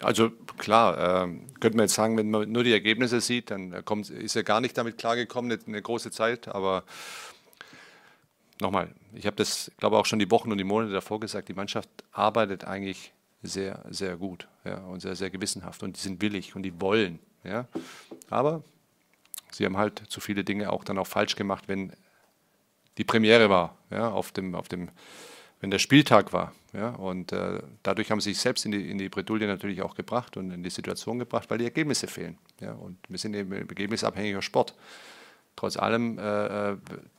Also 0.00 0.30
klar, 0.56 1.24
äh, 1.24 1.28
könnte 1.60 1.76
man 1.76 1.84
jetzt 1.84 1.94
sagen, 1.94 2.16
wenn 2.16 2.30
man 2.30 2.50
nur 2.50 2.64
die 2.64 2.72
Ergebnisse 2.72 3.20
sieht, 3.20 3.50
dann 3.50 3.84
kommt, 3.84 4.08
ist 4.08 4.34
er 4.34 4.42
gar 4.42 4.60
nicht 4.60 4.76
damit 4.76 4.96
klargekommen, 4.96 5.52
eine, 5.52 5.60
eine 5.66 5.82
große 5.82 6.10
Zeit, 6.10 6.48
aber 6.48 6.84
nochmal, 8.60 8.94
ich 9.12 9.26
habe 9.26 9.36
das, 9.36 9.70
glaube 9.76 9.98
auch 9.98 10.06
schon 10.06 10.18
die 10.18 10.30
Wochen 10.30 10.50
und 10.50 10.58
die 10.58 10.64
Monate 10.64 10.92
davor 10.92 11.20
gesagt, 11.20 11.48
die 11.48 11.54
Mannschaft 11.54 11.90
arbeitet 12.12 12.64
eigentlich 12.64 13.12
sehr, 13.42 13.84
sehr 13.90 14.16
gut 14.16 14.48
ja, 14.64 14.78
und 14.84 15.00
sehr, 15.00 15.14
sehr 15.14 15.30
gewissenhaft 15.30 15.82
und 15.82 15.96
die 15.96 16.00
sind 16.00 16.22
willig 16.22 16.56
und 16.56 16.62
die 16.62 16.80
wollen. 16.80 17.18
Ja. 17.44 17.66
Aber 18.28 18.62
sie 19.52 19.64
haben 19.64 19.76
halt 19.76 20.02
zu 20.08 20.20
viele 20.20 20.44
Dinge 20.44 20.72
auch 20.72 20.84
dann 20.84 20.98
auch 20.98 21.06
falsch 21.06 21.36
gemacht, 21.36 21.64
wenn 21.68 21.92
die 22.98 23.04
Premiere 23.04 23.50
war, 23.50 23.76
ja, 23.90 24.10
auf 24.10 24.32
dem, 24.32 24.54
auf 24.54 24.68
dem, 24.68 24.90
wenn 25.60 25.70
der 25.70 25.78
Spieltag 25.78 26.32
war. 26.32 26.52
Ja, 26.72 26.90
und 26.90 27.32
äh, 27.32 27.60
dadurch 27.82 28.10
haben 28.10 28.20
sie 28.20 28.30
sich 28.32 28.40
selbst 28.40 28.64
in 28.64 28.72
die, 28.72 28.90
in 28.90 28.98
die 28.98 29.08
Bredouille 29.08 29.46
natürlich 29.46 29.82
auch 29.82 29.94
gebracht 29.94 30.36
und 30.36 30.50
in 30.52 30.62
die 30.62 30.70
Situation 30.70 31.18
gebracht, 31.18 31.50
weil 31.50 31.58
die 31.58 31.64
Ergebnisse 31.64 32.06
fehlen. 32.06 32.38
Ja, 32.60 32.72
und 32.72 32.98
wir 33.08 33.18
sind 33.18 33.34
eben 33.34 33.52
ein 33.52 33.68
ergebnisabhängiger 33.68 34.42
Sport 34.42 34.74
trotz 35.56 35.76
allem 35.76 36.18
äh, 36.18 36.70
äh, 36.72 36.76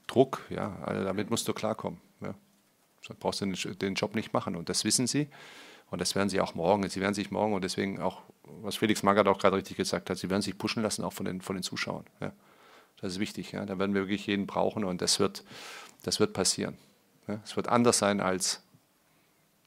Druck, 0.07 0.41
ja, 0.49 0.75
also 0.83 1.03
damit 1.03 1.29
musst 1.29 1.47
du 1.47 1.53
klarkommen. 1.53 1.99
Ja. 2.21 2.33
Brauchst 3.19 3.41
du 3.41 3.45
den, 3.45 3.95
Job 3.95 4.15
nicht 4.15 4.33
machen 4.33 4.55
und 4.55 4.69
das 4.69 4.83
wissen 4.83 5.07
sie 5.07 5.27
und 5.91 5.99
das 5.99 6.15
werden 6.15 6.29
sie 6.29 6.39
auch 6.39 6.55
morgen. 6.55 6.89
Sie 6.89 7.01
werden 7.01 7.13
sich 7.13 7.31
morgen 7.31 7.53
und 7.53 7.63
deswegen 7.63 7.99
auch, 7.99 8.23
was 8.43 8.77
Felix 8.77 9.03
Magath 9.03 9.27
auch 9.27 9.37
gerade 9.37 9.57
richtig 9.57 9.77
gesagt 9.77 10.09
hat, 10.09 10.17
sie 10.17 10.29
werden 10.29 10.41
sich 10.41 10.57
pushen 10.57 10.81
lassen, 10.81 11.03
auch 11.03 11.13
von 11.13 11.25
den, 11.25 11.41
von 11.41 11.55
den 11.55 11.63
Zuschauern. 11.63 12.05
Ja. 12.21 12.31
Das 13.01 13.11
ist 13.13 13.19
wichtig. 13.19 13.51
Ja. 13.51 13.65
Da 13.65 13.77
werden 13.77 13.93
wir 13.93 14.03
wirklich 14.03 14.25
jeden 14.25 14.47
brauchen 14.47 14.85
und 14.85 15.01
das 15.01 15.19
wird, 15.19 15.43
das 16.03 16.21
wird 16.21 16.31
passieren. 16.31 16.77
Ja. 17.27 17.41
Es 17.43 17.57
wird 17.57 17.67
anders 17.67 17.97
sein 17.97 18.21
als 18.21 18.63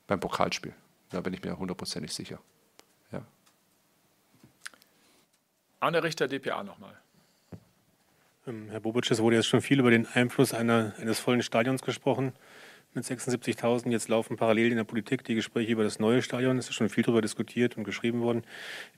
beim 0.07 0.19
Pokalspiel. 0.19 0.73
Da 1.11 1.21
bin 1.21 1.35
ich 1.35 1.45
mir 1.45 1.59
hundertprozentig 1.59 2.15
sicher. 2.15 2.41
Ja. 3.13 3.23
Arne 5.81 6.03
Richter, 6.03 6.27
DPA 6.27 6.65
nochmal. 6.65 6.99
Ähm, 8.47 8.71
Herr 8.71 8.81
Bobic, 8.81 9.11
es 9.11 9.21
wurde 9.21 9.37
jetzt 9.37 9.47
schon 9.47 9.61
viel 9.61 9.79
über 9.79 9.91
den 9.91 10.07
Einfluss 10.07 10.55
einer, 10.55 10.95
eines 10.99 11.21
vollen 11.21 11.43
Stadions 11.43 11.83
gesprochen 11.83 12.33
mit 12.95 13.05
76.000. 13.05 13.91
Jetzt 13.91 14.09
laufen 14.09 14.37
parallel 14.37 14.71
in 14.71 14.77
der 14.77 14.85
Politik 14.85 15.25
die 15.25 15.35
Gespräche 15.35 15.73
über 15.73 15.85
das 15.85 15.99
neue 15.99 16.23
Stadion. 16.23 16.59
Es 16.59 16.69
ist 16.69 16.75
schon 16.75 16.89
viel 16.89 17.05
darüber 17.05 17.23
diskutiert 17.23 17.77
und 17.77 17.85
geschrieben 17.85 18.23
worden. 18.23 18.43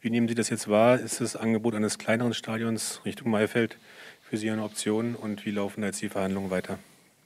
Wie 0.00 0.11
nehmen 0.11 0.28
Sie 0.28 0.35
das 0.35 0.50
jetzt 0.50 0.68
wahr? 0.68 1.00
Ist 1.00 1.20
das 1.20 1.37
Angebot 1.37 1.74
eines 1.74 1.98
kleineren 1.98 2.35
Stadions 2.35 3.00
Richtung 3.04 3.30
Maifeld 3.30 3.78
für 4.22 4.37
Sie 4.37 4.50
eine 4.50 4.62
Option 4.62 5.14
und 5.14 5.46
wie 5.46 5.50
laufen 5.50 5.80
da 5.80 5.88
jetzt 5.88 6.02
die 6.02 6.09
Verhandlungen 6.09 6.50
weiter? 6.50 6.78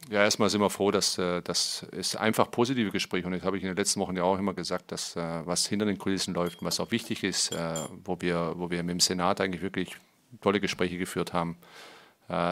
Ja, 0.08 0.24
erstmal 0.24 0.48
sind 0.48 0.60
wir 0.60 0.70
froh, 0.70 0.90
dass 0.90 1.18
äh, 1.18 1.42
das 1.42 1.86
ist 1.92 2.16
einfach 2.16 2.50
positive 2.50 2.90
Gespräche 2.90 3.26
und 3.26 3.32
das 3.32 3.42
habe 3.42 3.58
ich 3.58 3.62
in 3.62 3.68
den 3.68 3.76
letzten 3.76 4.00
Wochen 4.00 4.16
ja 4.16 4.22
auch 4.22 4.38
immer 4.38 4.54
gesagt, 4.54 4.92
dass 4.92 5.14
äh, 5.14 5.20
was 5.44 5.66
hinter 5.66 5.84
den 5.84 5.98
Kulissen 5.98 6.34
läuft 6.34 6.60
und 6.60 6.66
was 6.66 6.80
auch 6.80 6.90
wichtig 6.90 7.22
ist, 7.22 7.52
äh, 7.52 7.74
wo 8.04 8.20
wir, 8.20 8.54
wo 8.56 8.70
wir 8.70 8.82
mit 8.82 8.94
dem 8.94 9.00
Senat 9.00 9.40
eigentlich 9.40 9.62
wirklich 9.62 9.96
tolle 10.40 10.60
Gespräche 10.60 10.96
geführt 10.96 11.32
haben 11.32 11.56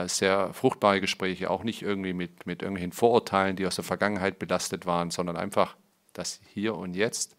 sehr 0.07 0.53
fruchtbare 0.55 1.01
Gespräche, 1.01 1.51
auch 1.51 1.63
nicht 1.63 1.83
irgendwie 1.83 2.13
mit, 2.13 2.47
mit 2.47 2.63
irgendwelchen 2.63 2.93
Vorurteilen, 2.93 3.57
die 3.57 3.67
aus 3.67 3.77
der 3.77 3.85
Vergangenheit 3.85 4.39
belastet 4.39 4.87
waren, 4.87 5.11
sondern 5.11 5.37
einfach 5.37 5.77
das 6.13 6.41
Hier 6.53 6.75
und 6.75 6.95
Jetzt. 6.95 7.37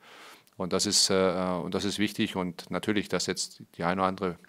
Und 0.56 0.74
das 0.74 0.86
ist, 0.86 1.10
äh, 1.10 1.14
und 1.14 1.74
das 1.74 1.86
ist 1.86 2.00
wichtig 2.00 2.36
und 2.36 2.70
natürlich, 2.70 3.10
dass 3.10 3.26
jetzt 3.28 3.64
die 3.76 3.84
eine 3.84 4.02
oder 4.02 4.08
andere 4.08 4.40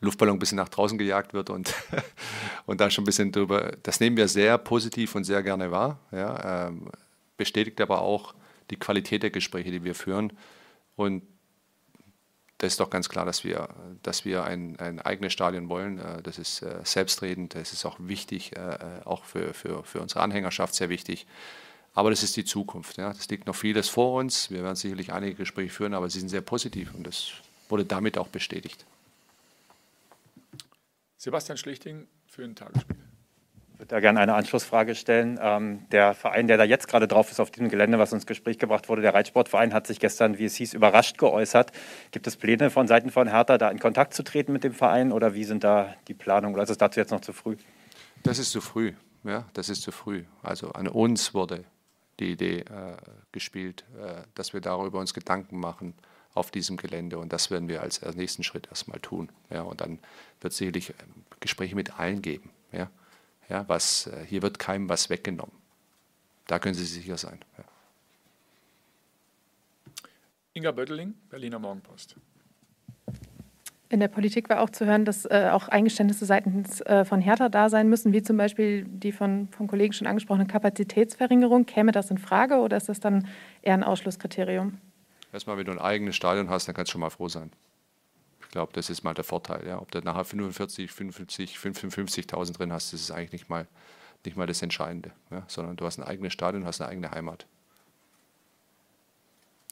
Luftballon 0.00 0.36
ein 0.36 0.38
bisschen 0.38 0.56
nach 0.56 0.68
draußen 0.68 0.98
gejagt 0.98 1.32
wird 1.32 1.48
und, 1.48 1.74
und 2.66 2.80
da 2.80 2.90
schon 2.90 3.02
ein 3.02 3.06
bisschen 3.06 3.32
drüber. 3.32 3.76
Das 3.82 4.00
nehmen 4.00 4.16
wir 4.16 4.28
sehr 4.28 4.58
positiv 4.58 5.14
und 5.14 5.24
sehr 5.24 5.42
gerne 5.42 5.70
wahr. 5.70 6.00
Ja, 6.10 6.68
ähm, 6.68 6.90
bestätigt 7.36 7.80
aber 7.80 8.02
auch 8.02 8.34
die 8.70 8.78
Qualität 8.78 9.22
der 9.22 9.30
Gespräche, 9.30 9.70
die 9.70 9.84
wir 9.84 9.94
führen. 9.94 10.32
Und 10.96 11.22
das 12.62 12.74
ist 12.74 12.80
doch 12.80 12.90
ganz 12.90 13.08
klar, 13.08 13.26
dass 13.26 13.42
wir, 13.42 13.68
dass 14.04 14.24
wir 14.24 14.44
ein, 14.44 14.78
ein 14.78 15.00
eigenes 15.00 15.32
Stadion 15.32 15.68
wollen. 15.68 15.98
Äh, 15.98 16.22
das 16.22 16.38
ist 16.38 16.62
äh, 16.62 16.76
selbstredend, 16.84 17.56
das 17.56 17.72
ist 17.72 17.84
auch 17.84 17.96
wichtig, 17.98 18.56
äh, 18.56 18.78
auch 19.04 19.24
für, 19.24 19.52
für, 19.52 19.82
für 19.82 20.00
unsere 20.00 20.20
Anhängerschaft 20.20 20.72
sehr 20.76 20.88
wichtig. 20.88 21.26
Aber 21.92 22.10
das 22.10 22.22
ist 22.22 22.36
die 22.36 22.44
Zukunft. 22.44 22.98
Ja. 22.98 23.12
Das 23.12 23.28
liegt 23.28 23.48
noch 23.48 23.56
vieles 23.56 23.88
vor 23.88 24.20
uns. 24.20 24.48
Wir 24.52 24.62
werden 24.62 24.76
sicherlich 24.76 25.12
einige 25.12 25.34
Gespräche 25.34 25.70
führen, 25.70 25.92
aber 25.92 26.08
sie 26.08 26.20
sind 26.20 26.28
sehr 26.28 26.40
positiv 26.40 26.94
und 26.94 27.04
das 27.04 27.32
wurde 27.68 27.84
damit 27.84 28.16
auch 28.16 28.28
bestätigt. 28.28 28.86
Sebastian 31.16 31.58
Schlichting 31.58 32.06
für 32.28 32.44
ein 32.44 32.54
Tagesspiel. 32.54 32.96
Würde 33.82 33.96
da 33.96 34.00
gerne 34.00 34.20
eine 34.20 34.34
Anschlussfrage 34.34 34.94
stellen. 34.94 35.40
Ähm, 35.42 35.88
der 35.90 36.14
Verein, 36.14 36.46
der 36.46 36.56
da 36.56 36.62
jetzt 36.62 36.86
gerade 36.86 37.08
drauf 37.08 37.32
ist 37.32 37.40
auf 37.40 37.50
diesem 37.50 37.68
Gelände, 37.68 37.98
was 37.98 38.12
ins 38.12 38.26
Gespräch 38.26 38.60
gebracht 38.60 38.88
wurde, 38.88 39.02
der 39.02 39.12
Reitsportverein, 39.12 39.74
hat 39.74 39.88
sich 39.88 39.98
gestern, 39.98 40.38
wie 40.38 40.44
es 40.44 40.54
hieß, 40.54 40.74
überrascht 40.74 41.18
geäußert. 41.18 41.72
Gibt 42.12 42.28
es 42.28 42.36
Pläne 42.36 42.70
von 42.70 42.86
Seiten 42.86 43.10
von 43.10 43.26
Hertha, 43.26 43.58
da 43.58 43.70
in 43.70 43.80
Kontakt 43.80 44.14
zu 44.14 44.22
treten 44.22 44.52
mit 44.52 44.62
dem 44.62 44.72
Verein 44.72 45.10
oder 45.10 45.34
wie 45.34 45.42
sind 45.42 45.64
da 45.64 45.96
die 46.06 46.14
Planungen? 46.14 46.54
Oder 46.54 46.62
ist 46.62 46.70
es 46.70 46.78
dazu 46.78 47.00
jetzt 47.00 47.10
noch 47.10 47.22
zu 47.22 47.32
früh? 47.32 47.56
Das 48.22 48.38
ist 48.38 48.52
zu 48.52 48.60
früh. 48.60 48.92
Ja, 49.24 49.46
das 49.52 49.68
ist 49.68 49.82
zu 49.82 49.90
früh. 49.90 50.22
Also 50.44 50.70
an 50.70 50.86
uns 50.86 51.34
wurde 51.34 51.64
die 52.20 52.30
Idee 52.30 52.60
äh, 52.60 52.96
gespielt, 53.32 53.84
äh, 54.00 54.22
dass 54.36 54.52
wir 54.52 54.60
darüber 54.60 55.00
uns 55.00 55.12
Gedanken 55.12 55.58
machen 55.58 55.94
auf 56.34 56.52
diesem 56.52 56.76
Gelände. 56.76 57.18
Und 57.18 57.32
das 57.32 57.50
werden 57.50 57.66
wir 57.66 57.82
als 57.82 58.00
nächsten 58.14 58.44
Schritt 58.44 58.68
erstmal 58.68 59.00
tun. 59.00 59.30
Ja, 59.50 59.62
und 59.62 59.80
dann 59.80 59.98
wird 60.40 60.52
es 60.52 60.58
sicherlich 60.58 60.90
ähm, 60.90 61.24
Gespräche 61.40 61.74
mit 61.74 61.98
allen 61.98 62.22
geben. 62.22 62.50
Ja, 62.70 62.88
ja, 63.48 63.68
was, 63.68 64.06
äh, 64.06 64.24
hier 64.26 64.42
wird 64.42 64.58
keinem 64.58 64.88
was 64.88 65.10
weggenommen. 65.10 65.54
Da 66.46 66.58
können 66.58 66.74
Sie 66.74 66.84
sicher 66.84 67.16
sein. 67.16 67.38
Ja. 67.58 67.64
Inga 70.54 70.70
Bötteling, 70.70 71.14
Berliner 71.30 71.58
Morgenpost. 71.58 72.16
In 73.88 74.00
der 74.00 74.08
Politik 74.08 74.48
war 74.48 74.60
auch 74.60 74.70
zu 74.70 74.86
hören, 74.86 75.04
dass 75.04 75.26
äh, 75.26 75.50
auch 75.52 75.68
Eingeständnisse 75.68 76.24
seitens 76.24 76.80
äh, 76.80 77.04
von 77.04 77.20
Hertha 77.20 77.50
da 77.50 77.68
sein 77.68 77.90
müssen, 77.90 78.14
wie 78.14 78.22
zum 78.22 78.38
Beispiel 78.38 78.84
die 78.84 79.12
von, 79.12 79.48
von 79.48 79.66
Kollegen 79.66 79.92
schon 79.92 80.06
angesprochene 80.06 80.46
Kapazitätsverringerung. 80.46 81.66
Käme 81.66 81.92
das 81.92 82.10
in 82.10 82.16
Frage 82.16 82.56
oder 82.56 82.78
ist 82.78 82.88
das 82.88 83.00
dann 83.00 83.28
eher 83.60 83.74
ein 83.74 83.84
Ausschlusskriterium? 83.84 84.78
Erstmal, 85.30 85.58
wenn 85.58 85.66
du 85.66 85.72
ein 85.72 85.78
eigenes 85.78 86.16
Stadion 86.16 86.48
hast, 86.48 86.68
dann 86.68 86.74
kannst 86.74 86.90
du 86.90 86.92
schon 86.92 87.02
mal 87.02 87.10
froh 87.10 87.28
sein. 87.28 87.50
Ich 88.52 88.54
glaube, 88.54 88.74
das 88.74 88.90
ist 88.90 89.02
mal 89.02 89.14
der 89.14 89.24
Vorteil. 89.24 89.66
Ja. 89.66 89.80
Ob 89.80 89.90
du 89.92 90.00
nachher 90.00 90.26
45, 90.26 90.92
55, 90.92 91.56
55.000 91.56 92.52
drin 92.52 92.70
hast, 92.70 92.92
das 92.92 93.00
ist 93.00 93.10
eigentlich 93.10 93.32
nicht 93.32 93.48
mal, 93.48 93.66
nicht 94.26 94.36
mal 94.36 94.46
das 94.46 94.60
Entscheidende. 94.60 95.10
Ja. 95.30 95.42
Sondern 95.48 95.76
du 95.76 95.86
hast 95.86 95.98
ein 95.98 96.04
eigenes 96.04 96.34
Stadion, 96.34 96.66
hast 96.66 96.82
eine 96.82 96.90
eigene 96.90 97.10
Heimat. 97.10 97.46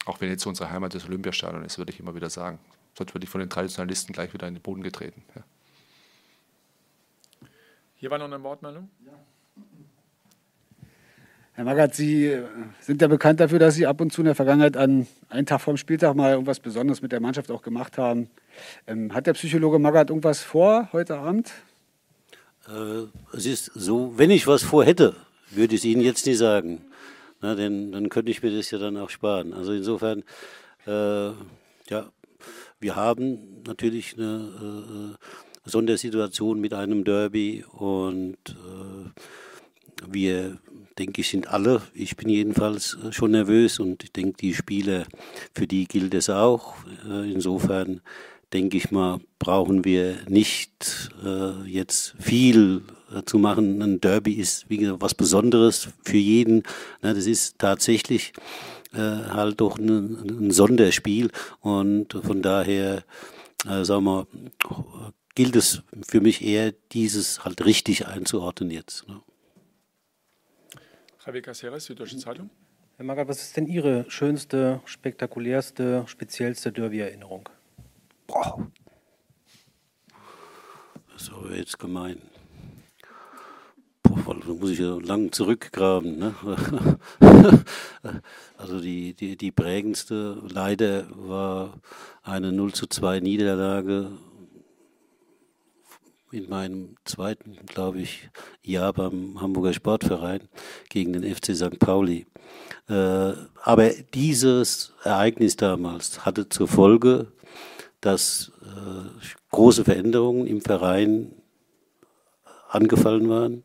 Auch 0.07 0.23
wenn 0.23 0.31
jetzt 0.31 0.47
unsere 0.47 0.71
Heimat 0.71 0.95
das 0.95 1.05
Olympiastadion 1.05 1.62
ist, 1.62 1.77
würde 1.77 1.93
ich 1.93 2.01
immer 2.01 2.14
wieder 2.14 2.31
sagen. 2.31 2.59
Sonst 2.97 3.12
würde 3.14 3.25
ich 3.25 3.31
von 3.31 3.40
den 3.40 3.51
Traditionalisten 3.51 4.14
gleich 4.14 4.33
wieder 4.33 4.49
in 4.49 4.55
den 4.55 4.62
Boden 4.62 4.83
getreten. 4.83 5.23
Ja. 5.35 5.43
Hier 7.97 8.11
war 8.11 8.16
noch 8.16 8.25
eine 8.25 8.43
Wortmeldung. 8.43 8.88
Ja. 9.05 9.12
Herr 11.61 11.66
Magath, 11.66 11.94
Sie 11.94 12.25
äh, 12.25 12.44
sind 12.81 13.03
ja 13.03 13.09
bekannt 13.09 13.38
dafür, 13.38 13.59
dass 13.59 13.75
Sie 13.75 13.87
ab 13.87 14.01
und 14.01 14.11
zu 14.11 14.23
in 14.23 14.25
der 14.25 14.35
Vergangenheit 14.35 14.79
an 14.79 15.07
einen 15.29 15.44
Tag 15.44 15.61
vorm 15.61 15.77
Spieltag 15.77 16.16
mal 16.16 16.33
irgendwas 16.33 16.59
Besonderes 16.59 17.03
mit 17.03 17.12
der 17.12 17.20
Mannschaft 17.20 17.51
auch 17.51 17.61
gemacht 17.61 17.99
haben. 17.99 18.31
Ähm, 18.87 19.12
hat 19.12 19.27
der 19.27 19.35
Psychologe 19.35 19.79
Magath 19.79 20.09
irgendwas 20.09 20.40
vor 20.40 20.88
heute 20.94 21.18
Abend? 21.18 21.53
Äh, 22.66 23.37
es 23.37 23.44
ist 23.44 23.73
so, 23.75 24.14
wenn 24.16 24.31
ich 24.31 24.46
was 24.46 24.62
vorhätte, 24.62 25.14
würde 25.51 25.75
ich 25.75 25.83
es 25.83 25.85
Ihnen 25.85 26.01
jetzt 26.01 26.25
nicht 26.25 26.38
sagen. 26.38 26.81
Na, 27.42 27.55
denn 27.55 27.92
dann 27.92 28.09
könnte 28.09 28.31
ich 28.31 28.42
mir 28.42 28.57
das 28.57 28.70
ja 28.70 28.79
dann 28.79 28.96
auch 28.96 29.11
sparen. 29.11 29.53
Also 29.53 29.75
insofern, 29.75 30.25
äh, 30.87 31.27
ja, 31.90 32.11
wir 32.81 32.96
haben 32.96 33.62
natürlich 33.66 34.16
eine 34.16 35.18
äh, 35.66 35.68
Sondersituation 35.68 36.59
mit 36.59 36.73
einem 36.73 37.05
Derby 37.05 37.66
und 37.70 38.38
äh, 38.49 39.11
wir 40.08 40.58
denke 41.00 41.22
ich, 41.22 41.30
sind 41.30 41.48
alle, 41.48 41.82
ich 41.94 42.16
bin 42.16 42.28
jedenfalls 42.28 42.98
äh, 43.02 43.12
schon 43.12 43.32
nervös 43.32 43.80
und 43.80 44.04
ich 44.04 44.12
denke, 44.12 44.36
die 44.38 44.54
Spieler, 44.54 45.06
für 45.54 45.66
die 45.66 45.86
gilt 45.86 46.14
es 46.14 46.28
auch. 46.28 46.74
Äh, 47.08 47.32
insofern 47.32 48.02
denke 48.52 48.76
ich 48.76 48.90
mal, 48.90 49.20
brauchen 49.38 49.84
wir 49.84 50.18
nicht 50.28 51.10
äh, 51.24 51.62
jetzt 51.66 52.14
viel 52.18 52.82
äh, 53.14 53.22
zu 53.24 53.38
machen. 53.38 53.80
Ein 53.82 54.00
Derby 54.00 54.34
ist 54.34 54.68
wie 54.68 54.76
gesagt, 54.76 55.00
was 55.00 55.14
Besonderes 55.14 55.88
für 56.04 56.18
jeden. 56.18 56.64
Na, 57.00 57.14
das 57.14 57.26
ist 57.26 57.58
tatsächlich 57.58 58.32
äh, 58.92 58.98
halt 58.98 59.60
doch 59.60 59.78
ein, 59.78 60.16
ein, 60.28 60.50
Sonderspiel 60.50 61.30
und 61.60 62.12
von 62.12 62.42
daher, 62.42 63.04
äh, 63.66 63.84
sagen 63.84 64.04
wir, 64.04 64.26
gilt 65.34 65.56
es 65.56 65.82
für 66.06 66.20
mich 66.20 66.44
eher, 66.44 66.72
dieses 66.92 67.44
halt 67.44 67.64
richtig 67.64 68.06
einzuordnen 68.06 68.70
jetzt. 68.70 69.08
Ne? 69.08 69.20
Javier 71.24 71.42
Caceres, 71.42 71.85
Süddeutsche 71.85 72.16
Zeitung. 72.16 72.48
Herr 72.96 73.04
Magath, 73.04 73.28
was 73.28 73.42
ist 73.42 73.56
denn 73.56 73.66
Ihre 73.66 74.11
schönste, 74.11 74.80
spektakulärste, 74.87 76.04
speziellste 76.06 76.72
Derby-Erinnerung? 76.72 77.46
Boah. 78.26 78.70
Das 81.12 81.22
ist 81.22 81.33
aber 81.33 81.54
jetzt 81.54 81.78
gemein. 81.78 82.22
Boah, 84.02 84.35
da 84.35 84.46
muss 84.48 84.70
ich 84.70 84.78
ja 84.78 84.98
lang 84.98 85.30
zurückgraben. 85.30 86.18
Ne? 86.18 86.35
also 88.56 88.80
die, 88.80 89.12
die, 89.12 89.37
die 89.37 89.52
prägendste 89.52 90.38
leider 90.48 91.06
war 91.11 91.74
eine 92.22 92.50
0 92.50 92.72
zu 92.72 92.87
2 92.87 93.20
Niederlage 93.20 94.11
in 96.33 96.49
meinem 96.49 96.97
zweiten, 97.05 97.57
glaube 97.66 98.01
ich, 98.01 98.31
Jahr 98.62 98.93
beim 98.93 99.40
Hamburger 99.40 99.73
Sportverein 99.73 100.49
gegen 100.88 101.12
den 101.12 101.35
FC 101.35 101.55
St. 101.57 101.79
Pauli. 101.79 102.27
Äh, 102.88 103.33
aber 103.62 103.90
dieses 104.14 104.93
Ereignis 105.03 105.57
damals 105.57 106.25
hatte 106.25 106.49
zur 106.49 106.69
Folge, 106.69 107.33
dass 108.01 108.53
äh, 108.62 109.29
große 109.51 109.85
Veränderungen 109.85 110.47
im 110.47 110.61
Verein 110.61 111.33
angefallen 112.69 113.29
waren. 113.29 113.64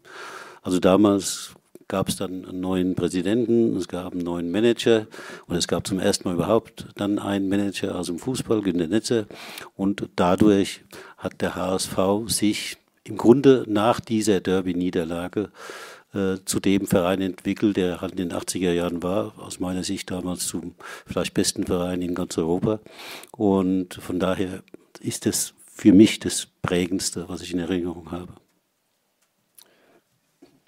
Also 0.62 0.80
damals 0.80 1.54
gab 1.88 2.10
es 2.10 2.16
dann 2.16 2.46
einen 2.46 2.60
neuen 2.60 2.96
Präsidenten, 2.96 3.76
es 3.76 3.88
gab 3.88 4.14
einen 4.14 4.24
neuen 4.24 4.52
Manager 4.52 5.08
und 5.48 5.56
es 5.56 5.68
gab 5.68 5.86
zum 5.86 6.00
ersten 6.00 6.28
Mal 6.28 6.36
überhaupt 6.36 6.88
dann 6.96 7.20
einen 7.20 7.48
Manager 7.48 7.96
aus 7.96 8.08
dem 8.08 8.20
Fußball, 8.20 8.62
Günter 8.62 8.88
Netzer. 8.88 9.26
Und 9.76 10.10
dadurch 10.16 10.82
hat 11.18 11.42
der 11.42 11.56
HSV 11.56 11.98
sich 12.28 12.78
im 13.04 13.18
Grunde 13.18 13.66
nach 13.68 14.00
dieser 14.00 14.40
Derby-Niederlage 14.40 15.52
äh, 16.14 16.38
zu 16.46 16.60
dem 16.60 16.88
Verein 16.88 17.22
entwickelt, 17.22 17.78
der 17.78 18.02
halt 18.02 18.14
in 18.14 18.30
den 18.30 18.34
80er 18.34 18.72
Jahren 18.72 19.04
war, 19.04 19.34
aus 19.38 19.60
meiner 19.60 19.84
Sicht 19.84 20.10
damals 20.10 20.48
zum 20.48 20.76
vielleicht 21.06 21.34
besten 21.34 21.66
Verein 21.66 22.02
in 22.02 22.16
ganz 22.16 22.38
Europa. 22.38 22.80
Und 23.32 23.96
von 23.96 24.20
daher 24.20 24.64
ist 25.02 25.28
es 25.28 25.54
für 25.72 25.94
mich 25.94 26.20
das 26.20 26.48
Prägendste, 26.62 27.26
was 27.28 27.42
ich 27.42 27.54
in 27.54 27.60
Erinnerung 27.60 28.12
habe. 28.12 28.34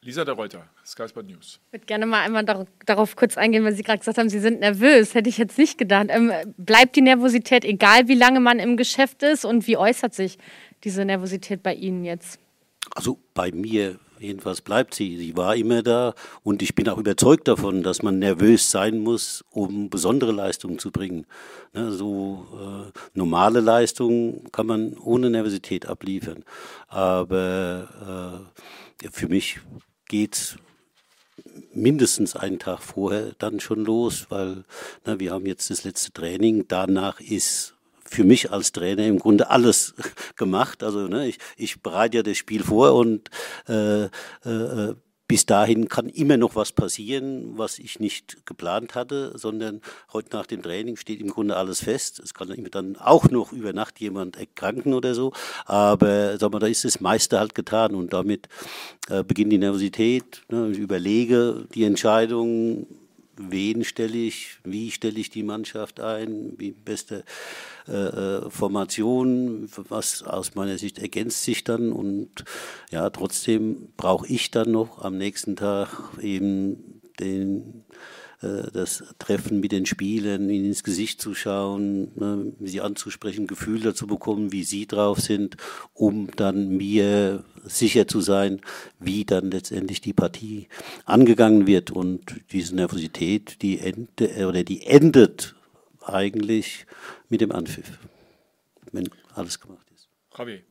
Lisa 0.07 0.23
de 0.23 0.33
Reuter, 0.33 0.63
Sky 0.85 1.05
Sport 1.09 1.27
News. 1.27 1.59
Ich 1.65 1.73
würde 1.73 1.85
gerne 1.85 2.05
mal 2.05 2.21
einmal 2.21 2.45
darauf 2.85 3.17
kurz 3.17 3.37
eingehen, 3.37 3.65
weil 3.65 3.73
Sie 3.73 3.83
gerade 3.83 3.99
gesagt 3.99 4.17
haben, 4.17 4.29
Sie 4.29 4.39
sind 4.39 4.61
nervös. 4.61 5.13
Hätte 5.13 5.27
ich 5.27 5.37
jetzt 5.37 5.57
nicht 5.57 5.77
gedacht. 5.77 6.05
Ähm, 6.07 6.31
bleibt 6.55 6.95
die 6.95 7.01
Nervosität, 7.01 7.65
egal 7.65 8.07
wie 8.07 8.15
lange 8.15 8.39
man 8.39 8.59
im 8.59 8.77
Geschäft 8.77 9.21
ist? 9.21 9.43
Und 9.43 9.67
wie 9.67 9.75
äußert 9.75 10.13
sich 10.13 10.37
diese 10.85 11.03
Nervosität 11.03 11.61
bei 11.61 11.73
Ihnen 11.73 12.05
jetzt? 12.05 12.39
Also 12.95 13.19
bei 13.33 13.51
mir 13.51 13.99
jedenfalls 14.17 14.61
bleibt 14.61 14.93
sie. 14.93 15.17
Sie 15.17 15.35
war 15.35 15.57
immer 15.57 15.83
da 15.83 16.13
und 16.41 16.61
ich 16.61 16.73
bin 16.73 16.87
auch 16.87 16.97
überzeugt 16.97 17.49
davon, 17.49 17.83
dass 17.83 18.01
man 18.01 18.17
nervös 18.17 18.71
sein 18.71 18.99
muss, 18.99 19.43
um 19.49 19.89
besondere 19.89 20.31
Leistungen 20.31 20.79
zu 20.79 20.89
bringen. 20.89 21.25
Ne, 21.73 21.91
so 21.91 22.47
äh, 22.53 22.97
normale 23.13 23.59
Leistungen 23.59 24.49
kann 24.53 24.67
man 24.67 24.93
ohne 24.97 25.29
Nervosität 25.29 25.85
abliefern. 25.85 26.45
Aber 26.87 28.47
äh, 29.03 29.09
für 29.11 29.27
mich 29.27 29.59
geht 30.07 30.57
mindestens 31.73 32.35
einen 32.35 32.59
Tag 32.59 32.81
vorher 32.81 33.33
dann 33.37 33.59
schon 33.59 33.85
los, 33.85 34.27
weil 34.29 34.63
na, 35.05 35.19
wir 35.19 35.31
haben 35.31 35.45
jetzt 35.45 35.69
das 35.69 35.83
letzte 35.83 36.11
Training. 36.11 36.65
Danach 36.67 37.19
ist 37.19 37.75
für 38.03 38.23
mich 38.23 38.51
als 38.51 38.71
Trainer 38.71 39.05
im 39.05 39.19
Grunde 39.19 39.49
alles 39.49 39.93
gemacht. 40.35 40.83
Also 40.83 41.07
ne, 41.07 41.27
ich, 41.27 41.37
ich 41.57 41.81
bereite 41.81 42.17
ja 42.17 42.23
das 42.23 42.37
Spiel 42.37 42.63
vor 42.63 42.95
und 42.95 43.29
äh, 43.67 44.05
äh, 44.05 44.95
bis 45.27 45.45
dahin 45.45 45.89
kann 45.89 46.07
immer 46.07 46.37
noch 46.37 46.55
was 46.55 46.71
passieren, 46.71 47.57
was 47.57 47.79
ich 47.79 47.99
nicht 47.99 48.45
geplant 48.45 48.95
hatte, 48.95 49.37
sondern 49.37 49.81
heute 50.13 50.35
nach 50.35 50.45
dem 50.45 50.61
Training 50.61 50.95
steht 50.95 51.19
im 51.19 51.29
Grunde 51.29 51.57
alles 51.57 51.83
fest. 51.83 52.19
Es 52.19 52.33
kann 52.33 52.47
dann 52.71 52.95
auch 52.95 53.29
noch 53.29 53.51
über 53.51 53.73
Nacht 53.73 53.99
jemand 53.99 54.37
erkranken 54.37 54.93
oder 54.93 55.13
so, 55.13 55.33
aber 55.65 56.37
sag 56.37 56.51
mal, 56.51 56.59
da 56.59 56.67
ist 56.67 56.85
das 56.85 57.01
meiste 57.01 57.39
halt 57.39 57.55
getan 57.55 57.93
und 57.93 58.13
damit 58.13 58.47
äh, 59.09 59.23
beginnt 59.23 59.51
die 59.51 59.57
Nervosität. 59.57 60.43
Ne? 60.49 60.69
Ich 60.71 60.79
überlege 60.79 61.65
die 61.73 61.83
Entscheidung, 61.83 62.87
wen 63.37 63.83
stelle 63.83 64.17
ich, 64.17 64.57
wie 64.63 64.91
stelle 64.91 65.19
ich 65.19 65.29
die 65.29 65.43
Mannschaft 65.43 65.99
ein, 65.99 66.53
wie 66.57 66.71
beste 66.71 67.23
äh, 67.87 67.91
äh, 67.91 68.49
Formation, 68.49 69.69
was 69.89 70.23
aus 70.23 70.55
meiner 70.55 70.77
Sicht 70.77 70.99
ergänzt 70.99 71.43
sich 71.43 71.63
dann 71.63 71.91
und 71.91 72.43
ja, 72.91 73.09
trotzdem 73.09 73.89
brauche 73.97 74.27
ich 74.27 74.51
dann 74.51 74.71
noch 74.71 74.99
am 75.03 75.17
nächsten 75.17 75.55
Tag 75.55 75.89
eben 76.21 77.01
den 77.19 77.85
das 78.39 79.03
Treffen 79.17 79.59
mit 79.59 79.71
den 79.71 79.87
Spielern, 79.87 80.49
ihnen 80.49 80.65
ins 80.65 80.83
Gesicht 80.83 81.19
zu 81.19 81.33
schauen, 81.33 82.11
ne, 82.15 82.53
sie 82.59 82.81
anzusprechen, 82.81 83.47
Gefühl 83.47 83.81
dazu 83.81 84.05
bekommen, 84.05 84.51
wie 84.51 84.63
sie 84.63 84.85
drauf 84.85 85.19
sind, 85.19 85.57
um 85.93 86.29
dann 86.35 86.69
mir 86.77 87.43
sicher 87.65 88.07
zu 88.07 88.21
sein, 88.21 88.61
wie 88.99 89.25
dann 89.25 89.49
letztendlich 89.49 90.01
die 90.01 90.13
Partie 90.13 90.67
angegangen 91.05 91.65
wird. 91.65 91.89
Und 91.89 92.41
diese 92.51 92.75
Nervosität, 92.75 93.61
die, 93.63 93.79
ende, 93.79 94.47
oder 94.47 94.63
die 94.63 94.85
endet 94.85 95.55
eigentlich 96.03 96.85
mit 97.29 97.41
dem 97.41 97.51
Anpfiff, 97.51 97.97
wenn 98.91 99.09
alles 99.33 99.59
gemacht 99.59 99.87
ist. 99.95 100.09
Javi. 100.37 100.63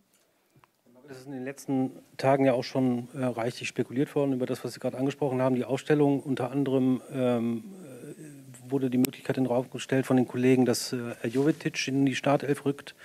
Das 1.09 1.19
ist 1.19 1.27
in 1.27 1.33
den 1.33 1.45
letzten 1.45 1.93
Tagen 2.17 2.47
ja 2.47 2.53
auch 2.53 2.65
schon 2.65 3.09
äh, 3.15 3.25
reichlich 3.25 3.69
spekuliert 3.69 4.15
worden 4.17 4.33
über 4.33 4.47
das, 4.47 4.65
was 4.65 4.73
Sie 4.73 4.81
gerade 4.81 4.99
angesprochen 4.99 5.41
haben. 5.41 5.55
Die 5.55 5.65
Ausstellung 5.65 6.21
unter 6.21 6.51
anderem 6.51 7.01
ähm, 7.13 7.65
äh, 7.85 8.71
wurde 8.71 8.91
die 8.91 8.99
Möglichkeit 8.99 9.39
in 9.39 9.47
Raum 9.47 9.71
gestellt 9.71 10.07
von 10.07 10.17
den 10.17 10.27
Kollegen, 10.27 10.65
dass 10.65 10.93
äh, 10.93 11.15
Jovetic 11.29 11.87
in 11.87 12.07
die 12.07 12.17
Startelf 12.17 12.65
rückt, 12.65 12.97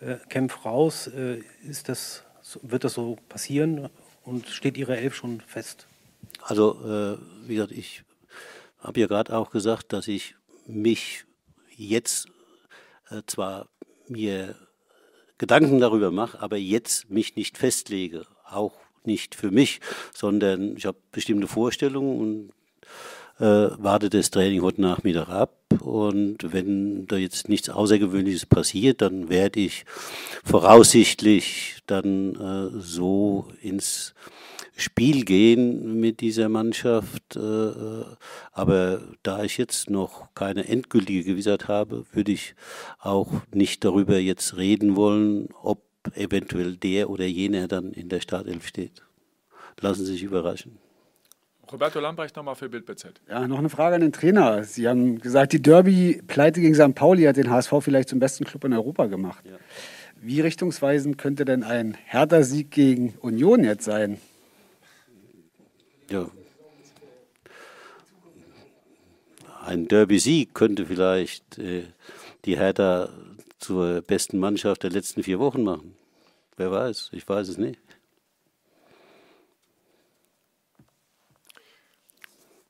äh, 0.00 0.16
Kempf 0.28 0.64
raus. 0.64 1.06
Äh, 1.06 1.42
ist 1.62 1.88
das, 1.88 2.24
wird 2.62 2.82
das 2.82 2.94
so 2.94 3.18
passieren 3.28 3.88
und 4.24 4.48
steht 4.48 4.76
Ihre 4.76 4.96
Elf 4.96 5.14
schon 5.14 5.40
fest? 5.40 5.86
Also, 6.42 6.80
äh, 6.84 7.18
wie 7.48 7.54
gesagt, 7.54 7.72
ich 7.72 8.02
habe 8.80 8.98
ja 8.98 9.06
gerade 9.06 9.36
auch 9.36 9.50
gesagt, 9.50 9.92
dass 9.92 10.08
ich 10.08 10.34
mich 10.66 11.24
jetzt 11.76 12.26
äh, 13.10 13.22
zwar 13.26 13.68
mir 14.08 14.56
Gedanken 15.44 15.78
darüber 15.78 16.10
mache, 16.10 16.40
aber 16.40 16.56
jetzt 16.56 17.10
mich 17.10 17.36
nicht 17.36 17.58
festlege, 17.58 18.24
auch 18.50 18.72
nicht 19.04 19.34
für 19.34 19.50
mich, 19.50 19.80
sondern 20.14 20.74
ich 20.78 20.86
habe 20.86 20.96
bestimmte 21.12 21.46
Vorstellungen 21.46 22.18
und 22.18 22.50
äh, 23.46 23.68
warte 23.76 24.08
das 24.08 24.30
Training 24.30 24.62
heute 24.62 24.80
Nachmittag 24.80 25.28
ab. 25.28 25.52
Und 25.80 26.38
wenn 26.54 27.06
da 27.08 27.16
jetzt 27.16 27.50
nichts 27.50 27.68
Außergewöhnliches 27.68 28.46
passiert, 28.46 29.02
dann 29.02 29.28
werde 29.28 29.60
ich 29.60 29.84
voraussichtlich 30.44 31.76
dann 31.86 32.36
äh, 32.36 32.80
so 32.80 33.48
ins 33.60 34.14
Spiel 34.76 35.24
gehen 35.24 36.00
mit 36.00 36.20
dieser 36.20 36.48
Mannschaft. 36.48 37.36
Äh, 37.36 37.40
äh, 37.40 38.04
aber 38.52 39.00
da 39.22 39.44
ich 39.44 39.56
jetzt 39.56 39.88
noch 39.88 40.34
keine 40.34 40.68
endgültige 40.68 41.22
Gewissheit 41.22 41.68
habe, 41.68 42.04
würde 42.12 42.32
ich 42.32 42.54
auch 42.98 43.30
nicht 43.52 43.84
darüber 43.84 44.18
jetzt 44.18 44.56
reden 44.56 44.96
wollen, 44.96 45.48
ob 45.62 45.82
eventuell 46.14 46.76
der 46.76 47.08
oder 47.08 47.24
jener 47.24 47.68
dann 47.68 47.92
in 47.92 48.08
der 48.08 48.20
Startelf 48.20 48.66
steht. 48.66 49.02
Lassen 49.80 50.04
Sie 50.04 50.12
sich 50.12 50.22
überraschen. 50.22 50.78
Roberto 51.72 51.98
Lambrecht 51.98 52.36
nochmal 52.36 52.54
für 52.54 52.68
Bild 52.68 52.84
BZ. 52.84 53.20
Ja, 53.28 53.48
noch 53.48 53.58
eine 53.58 53.70
Frage 53.70 53.96
an 53.96 54.00
den 54.02 54.12
Trainer. 54.12 54.64
Sie 54.64 54.86
haben 54.86 55.18
gesagt, 55.18 55.52
die 55.52 55.62
Derby-Pleite 55.62 56.60
gegen 56.60 56.74
St. 56.74 56.94
Pauli 56.94 57.24
hat 57.24 57.36
den 57.36 57.50
HSV 57.50 57.72
vielleicht 57.80 58.10
zum 58.10 58.18
besten 58.18 58.44
Club 58.44 58.64
in 58.64 58.72
Europa 58.72 59.06
gemacht. 59.06 59.44
Ja. 59.46 59.56
Wie 60.20 60.40
richtungsweisend 60.40 61.16
könnte 61.16 61.44
denn 61.44 61.62
ein 61.62 61.96
Hertha-Sieg 62.04 62.70
gegen 62.70 63.14
Union 63.20 63.64
jetzt 63.64 63.84
sein? 63.84 64.18
Ja. 66.10 66.30
Ein 69.62 69.88
Derby-Sieg 69.88 70.54
könnte 70.54 70.86
vielleicht 70.86 71.58
äh, 71.58 71.84
die 72.44 72.58
Hertha 72.58 73.08
zur 73.58 74.02
besten 74.02 74.38
Mannschaft 74.38 74.82
der 74.82 74.90
letzten 74.90 75.22
vier 75.22 75.38
Wochen 75.38 75.62
machen. 75.62 75.96
Wer 76.56 76.70
weiß, 76.70 77.10
ich 77.12 77.26
weiß 77.26 77.48
es 77.48 77.56
nicht. 77.56 77.80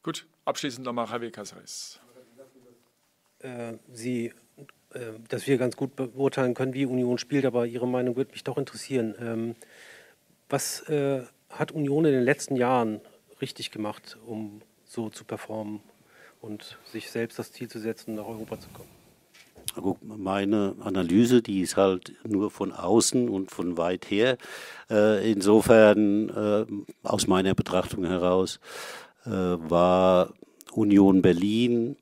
Gut, 0.05 0.27
abschließend 0.44 0.85
nochmal 0.85 1.09
Javier 1.09 1.33
Casares. 1.33 1.99
Äh, 3.40 3.75
Sie, 3.92 4.33
äh, 4.92 5.01
dass 5.29 5.47
wir 5.47 5.59
ganz 5.59 5.77
gut 5.77 5.97
beurteilen 5.97 6.55
können, 6.55 6.75
wie 6.75 6.87
Union 6.87 7.18
spielt, 7.18 7.44
aber 7.44 7.66
Ihre 7.66 7.88
Meinung 7.88 8.14
würde 8.14 8.31
mich 8.31 8.44
doch 8.44 8.57
interessieren. 8.57 9.14
Ähm, 9.18 9.57
was 10.49 10.88
äh, 10.88 11.25
hat 11.49 11.73
Union 11.73 12.05
in 12.05 12.12
den 12.12 12.23
letzten 12.23 12.57
Jahren 12.57 13.01
richtig 13.44 13.70
gemacht, 13.70 14.16
um 14.24 14.62
so 14.87 15.11
zu 15.11 15.24
performen 15.26 15.80
und 16.40 16.78
sich 16.90 17.11
selbst 17.11 17.38
das 17.38 17.52
Ziel 17.52 17.68
zu 17.68 17.78
setzen, 17.78 18.14
nach 18.14 18.24
Europa 18.24 18.59
zu 18.59 18.68
kommen? 18.70 18.88
Meine 20.00 20.76
Analyse, 20.80 21.42
die 21.42 21.61
ist 21.61 21.76
halt 21.76 22.14
nur 22.26 22.50
von 22.50 22.72
außen 22.72 23.28
und 23.28 23.50
von 23.50 23.76
weit 23.76 24.11
her. 24.11 24.38
Äh, 24.88 25.30
insofern, 25.30 26.30
äh, 26.30 26.64
aus 27.02 27.26
meiner 27.26 27.54
Betrachtung 27.54 28.07
heraus, 28.07 28.61
äh, 29.26 29.30
war 29.30 30.33
Union 30.72 31.22
Berlin 31.22 31.96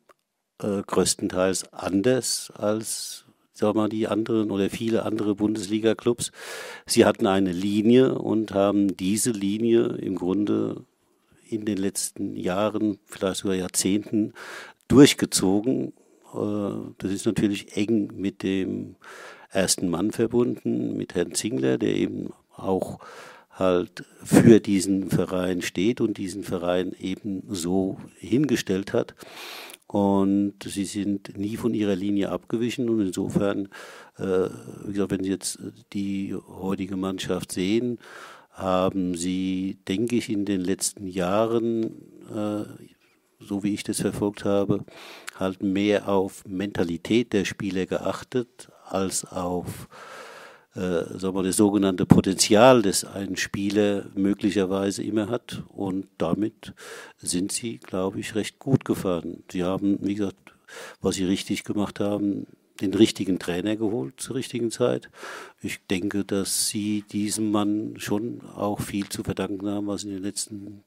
größtenteils 0.87 1.72
anders 1.72 2.52
als 2.55 3.24
wir 3.62 3.74
mal, 3.74 3.88
die 3.88 4.07
anderen 4.09 4.50
oder 4.50 4.70
viele 4.70 5.05
andere 5.05 5.35
Bundesliga-Clubs. 5.35 6.31
Sie 6.87 7.05
hatten 7.05 7.26
eine 7.26 7.52
Linie 7.52 8.18
und 8.18 8.52
haben 8.52 8.96
diese 8.96 9.31
Linie 9.31 9.87
im 9.98 10.16
Grunde 10.16 10.85
in 11.53 11.65
den 11.65 11.79
letzten 11.79 12.37
Jahren, 12.37 12.99
vielleicht 13.07 13.37
sogar 13.37 13.57
Jahrzehnten 13.57 14.33
durchgezogen. 14.88 15.93
Äh, 16.35 16.93
das 16.99 17.12
ist 17.12 17.27
natürlich 17.27 17.77
eng 17.77 18.12
mit 18.17 18.43
dem 18.43 18.97
ersten 19.51 19.88
Mann 19.88 20.12
verbunden, 20.12 20.97
mit 20.97 21.15
Herrn 21.15 21.35
Zingler, 21.35 21.79
der 21.79 21.95
eben 21.95 22.31
auch 22.55 22.99
halt 23.51 24.05
für 24.25 24.61
diesen 24.61 25.11
Verein 25.11 25.62
steht 25.62 26.01
und 26.01 26.17
diesen 26.17 26.43
Verein 26.43 26.93
eben 26.99 27.43
so 27.49 27.99
hingestellt 28.19 28.93
hat. 28.93 29.15
Und 29.87 30.55
sie 30.65 30.87
sind 30.87 31.37
nie 31.37 31.59
von 31.59 31.75
ihrer 31.75 31.95
Linie 31.95 32.31
abgewichen. 32.31 32.88
Und 32.88 33.01
insofern, 33.01 33.69
äh, 34.17 34.49
wie 34.87 34.93
gesagt, 34.93 35.11
wenn 35.11 35.23
Sie 35.23 35.29
jetzt 35.29 35.59
die 35.93 36.35
heutige 36.35 36.97
Mannschaft 36.97 37.53
sehen, 37.53 37.99
haben 38.53 39.17
sie, 39.17 39.79
denke 39.88 40.17
ich, 40.17 40.29
in 40.29 40.45
den 40.45 40.61
letzten 40.61 41.07
Jahren, 41.07 41.85
äh, 42.31 42.65
so 43.41 43.62
wie 43.62 43.75
ich 43.75 43.83
das 43.83 44.01
verfolgt 44.01 44.45
habe, 44.45 44.85
halt 45.38 45.62
mehr 45.62 46.09
auf 46.09 46.45
Mentalität 46.47 47.33
der 47.33 47.45
Spieler 47.45 47.87
geachtet 47.87 48.69
als 48.88 49.25
auf 49.25 49.88
äh, 50.75 51.19
sagen 51.19 51.43
das 51.45 51.57
sogenannte 51.57 52.07
Potenzial, 52.07 52.83
das 52.83 53.05
ein 53.05 53.37
Spieler 53.37 54.07
möglicherweise 54.15 55.03
immer 55.03 55.29
hat. 55.29 55.62
Und 55.69 56.09
damit 56.19 56.73
sind 57.19 57.53
sie, 57.53 57.79
glaube 57.79 58.21
ich, 58.21 58.35
recht 58.35 58.59
gut 58.59 58.85
gefahren. 58.85 59.45
Sie 59.51 59.65
haben, 59.65 59.99
wie 60.01 60.15
gesagt, 60.15 60.55
was 61.01 61.17
sie 61.17 61.25
richtig 61.25 61.65
gemacht 61.65 62.01
haben, 62.01 62.47
den 62.80 62.94
richtigen 62.94 63.38
Trainer 63.38 63.76
geholt 63.76 64.20
zur 64.20 64.37
richtigen 64.37 64.70
Zeit. 64.70 65.11
Ich 65.61 65.87
denke, 65.87 66.24
dass 66.24 66.68
sie 66.68 67.04
diesem 67.12 67.50
Mann 67.50 67.94
schon 67.98 68.40
auch 68.56 68.80
viel 68.80 69.08
zu 69.08 69.22
verdanken 69.22 69.68
haben, 69.68 69.87
was 69.87 70.04
in 70.04 70.11
den 70.11 70.22
letzten 70.22 70.82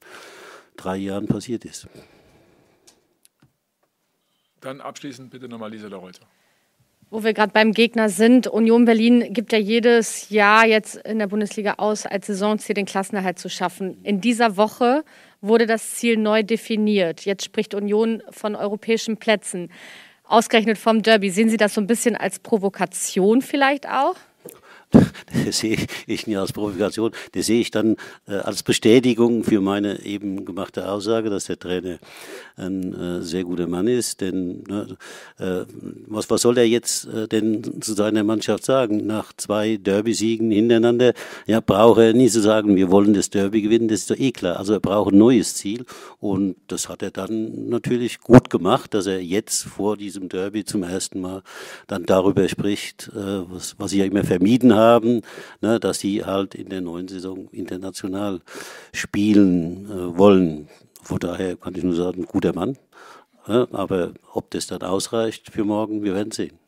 drei 0.76 0.96
Jahren 0.96 1.26
passiert 1.26 1.64
ist. 1.64 1.88
Dann 4.60 4.80
abschließend 4.80 5.30
bitte 5.30 5.48
nochmal 5.48 5.70
Lisa 5.70 5.88
Reuter. 5.88 6.26
Wo 7.08 7.22
wir 7.22 7.34
gerade 7.34 7.52
beim 7.52 7.70
Gegner 7.70 8.08
sind, 8.08 8.48
Union 8.48 8.84
Berlin 8.84 9.32
gibt 9.32 9.52
ja 9.52 9.58
jedes 9.58 10.28
Jahr 10.28 10.66
jetzt 10.66 10.96
in 10.96 11.20
der 11.20 11.28
Bundesliga 11.28 11.74
aus, 11.78 12.04
als 12.04 12.26
Saisonziel 12.26 12.74
den 12.74 12.84
Klassenerhalt 12.84 13.38
zu 13.38 13.48
schaffen. 13.48 14.02
In 14.02 14.20
dieser 14.20 14.56
Woche 14.56 15.04
wurde 15.40 15.66
das 15.66 15.94
Ziel 15.94 16.16
neu 16.16 16.42
definiert. 16.42 17.24
Jetzt 17.24 17.44
spricht 17.44 17.74
Union 17.74 18.24
von 18.30 18.56
europäischen 18.56 19.18
Plätzen. 19.18 19.70
Ausgerechnet 20.28 20.78
vom 20.78 21.02
Derby. 21.02 21.30
Sehen 21.30 21.48
Sie 21.48 21.56
das 21.56 21.74
so 21.74 21.80
ein 21.80 21.86
bisschen 21.86 22.16
als 22.16 22.38
Provokation 22.38 23.42
vielleicht 23.42 23.88
auch? 23.88 24.16
Das 25.46 25.58
sehe 25.58 25.78
ich 26.06 26.26
nicht 26.26 26.36
als 26.36 26.52
Provokation, 26.52 27.12
das 27.32 27.46
sehe 27.46 27.60
ich 27.60 27.70
dann 27.70 27.96
äh, 28.28 28.34
als 28.34 28.62
Bestätigung 28.62 29.44
für 29.44 29.60
meine 29.60 30.04
eben 30.04 30.44
gemachte 30.44 30.88
Aussage, 30.88 31.30
dass 31.30 31.46
der 31.46 31.58
Trainer 31.58 31.98
ein 32.56 32.94
äh, 32.94 33.22
sehr 33.22 33.44
guter 33.44 33.66
Mann 33.66 33.86
ist. 33.86 34.20
Denn 34.20 34.64
ne, 34.68 34.96
äh, 35.38 35.64
was, 36.06 36.30
was 36.30 36.42
soll 36.42 36.58
er 36.58 36.66
jetzt 36.66 37.06
äh, 37.06 37.28
denn 37.28 37.80
zu 37.80 37.94
seiner 37.94 38.24
Mannschaft 38.24 38.64
sagen? 38.64 39.06
Nach 39.06 39.32
zwei 39.36 39.76
Derby-Siegen 39.76 40.50
hintereinander, 40.50 41.12
ja, 41.46 41.60
braucht 41.60 42.00
er 42.00 42.12
nie 42.12 42.28
zu 42.28 42.40
sagen, 42.40 42.76
wir 42.76 42.90
wollen 42.90 43.14
das 43.14 43.30
Derby 43.30 43.62
gewinnen, 43.62 43.88
das 43.88 44.00
ist 44.00 44.10
doch 44.10 44.18
eh 44.18 44.32
klar. 44.32 44.58
Also 44.58 44.72
er 44.72 44.80
braucht 44.80 45.12
ein 45.12 45.18
neues 45.18 45.54
Ziel 45.54 45.84
und 46.20 46.56
das 46.68 46.88
hat 46.88 47.02
er 47.02 47.10
dann 47.10 47.68
natürlich 47.68 48.20
gut 48.20 48.50
gemacht, 48.50 48.94
dass 48.94 49.06
er 49.06 49.22
jetzt 49.22 49.64
vor 49.64 49.96
diesem 49.96 50.28
Derby 50.28 50.64
zum 50.64 50.82
ersten 50.82 51.20
Mal 51.20 51.42
dann 51.86 52.04
darüber 52.06 52.48
spricht, 52.48 53.10
äh, 53.14 53.50
was, 53.50 53.76
was 53.78 53.90
sie 53.90 53.98
ja 53.98 54.04
immer 54.04 54.24
vermieden 54.24 54.74
haben, 54.86 55.22
ne, 55.60 55.80
dass 55.80 55.98
sie 55.98 56.24
halt 56.24 56.54
in 56.54 56.68
der 56.68 56.80
neuen 56.80 57.08
Saison 57.08 57.48
international 57.50 58.40
spielen 58.92 59.86
äh, 59.90 60.18
wollen. 60.18 60.68
Von 61.02 61.18
daher 61.18 61.56
kann 61.56 61.74
ich 61.74 61.84
nur 61.84 61.94
sagen, 61.94 62.24
guter 62.24 62.54
Mann. 62.54 62.76
Ja, 63.46 63.68
aber 63.72 64.14
ob 64.32 64.50
das 64.50 64.66
dann 64.66 64.82
ausreicht 64.82 65.50
für 65.50 65.64
morgen, 65.64 66.02
wir 66.02 66.14
werden 66.14 66.32
sehen. 66.32 66.58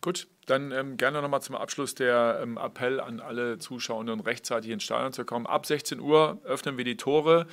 Gut, 0.00 0.28
dann 0.46 0.72
ähm, 0.72 0.96
gerne 0.96 1.20
nochmal 1.20 1.42
zum 1.42 1.54
Abschluss 1.56 1.94
der 1.94 2.40
ähm, 2.42 2.56
Appell 2.56 3.00
an 3.00 3.20
alle 3.20 3.58
Zuschauerinnen, 3.58 4.20
rechtzeitig 4.20 4.70
ins 4.70 4.84
Stadion 4.84 5.12
zu 5.12 5.24
kommen. 5.24 5.46
Ab 5.46 5.66
16 5.66 6.00
Uhr 6.00 6.40
öffnen 6.44 6.78
wir 6.78 6.84
die 6.84 6.96
Tore. 6.96 7.46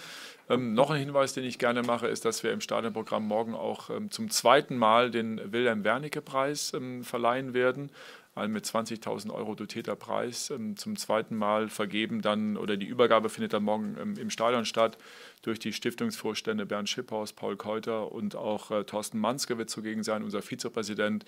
Ähm, 0.50 0.74
noch 0.74 0.92
ein 0.92 1.00
Hinweis, 1.00 1.34
den 1.34 1.44
ich 1.44 1.58
gerne 1.58 1.82
mache, 1.82 2.08
ist, 2.08 2.26
dass 2.26 2.44
wir 2.44 2.52
im 2.52 2.62
Stadionprogramm 2.62 3.26
morgen 3.28 3.56
auch 3.56 3.90
ähm, 3.90 4.12
zum 4.12 4.30
zweiten 4.30 4.78
Mal 4.78 5.12
den 5.12 5.42
Wilhelm-Wernicke-Preis 5.52 6.74
ähm, 6.74 7.04
verleihen 7.04 7.54
werden 7.54 7.90
ein 8.36 8.52
mit 8.52 8.66
20.000 8.66 9.32
Euro 9.34 9.56
dotierter 9.56 9.96
Preis 9.96 10.50
ähm, 10.50 10.76
zum 10.76 10.98
zweiten 10.98 11.38
Mal 11.38 11.70
vergeben 11.70 12.22
dann 12.22 12.58
oder 12.58 12.76
die 12.76 12.86
Übergabe 12.86 13.30
findet 13.30 13.54
dann 13.54 13.64
morgen 13.64 13.98
ähm, 14.00 14.18
im 14.18 14.30
Stadion 14.30 14.66
statt 14.66 14.98
durch 15.42 15.58
die 15.58 15.72
Stiftungsvorstände 15.72 16.66
Bernd 16.66 16.90
Schipphaus, 16.90 17.32
Paul 17.32 17.56
Keuter 17.56 18.12
und 18.12 18.36
auch 18.36 18.72
äh, 18.72 18.84
Thorsten 18.84 19.20
Manske 19.20 19.58
wird 19.58 19.70
zugegen 19.70 20.04
sein, 20.04 20.22
unser 20.22 20.42
Vizepräsident. 20.42 21.24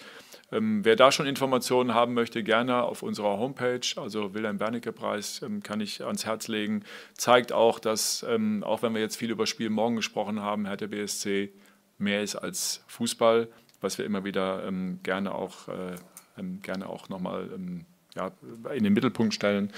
Ähm, 0.52 0.84
wer 0.84 0.98
da 0.98 1.12
schon 1.12 1.28
Informationen 1.28 1.94
haben 1.94 2.14
möchte, 2.14 2.44
gerne 2.44 2.84
auf 2.84 3.04
unserer 3.04 3.38
Homepage, 3.38 3.88
also 3.96 4.34
Wilhelm 4.34 4.58
Bernicke 4.58 4.92
Preis, 4.92 5.42
ähm, 5.44 5.64
kann 5.64 5.80
ich 5.80 6.04
ans 6.04 6.26
Herz 6.26 6.50
legen. 6.50 6.84
Zeigt 7.14 7.54
auch, 7.54 7.80
dass 7.80 8.24
auch 8.24 8.82
wenn 8.82 8.94
wir 8.94 9.02
jetzt 9.02 9.07
viel 9.16 9.32
über 9.32 9.48
Spiel 9.48 9.70
morgen 9.70 9.96
gesprochen 9.96 10.42
haben, 10.42 10.66
Hertha 10.66 10.88
BSC 10.88 11.52
mehr 11.98 12.22
ist 12.22 12.36
als 12.36 12.84
Fußball, 12.88 13.48
was 13.82 13.98
wir 13.98 14.06
immer 14.06 14.24
wieder 14.24 14.66
ähm, 14.68 15.00
gerne 15.04 15.34
auch 15.34 15.68
äh, 15.68 15.96
ähm, 16.38 16.62
gerne 16.62 16.88
auch 16.90 17.10
nochmal 17.10 17.50
ähm, 17.54 17.86
ja, 18.16 18.32
in 18.74 18.84
den 18.84 18.94
Mittelpunkt 18.94 19.34
stellen. 19.34 19.72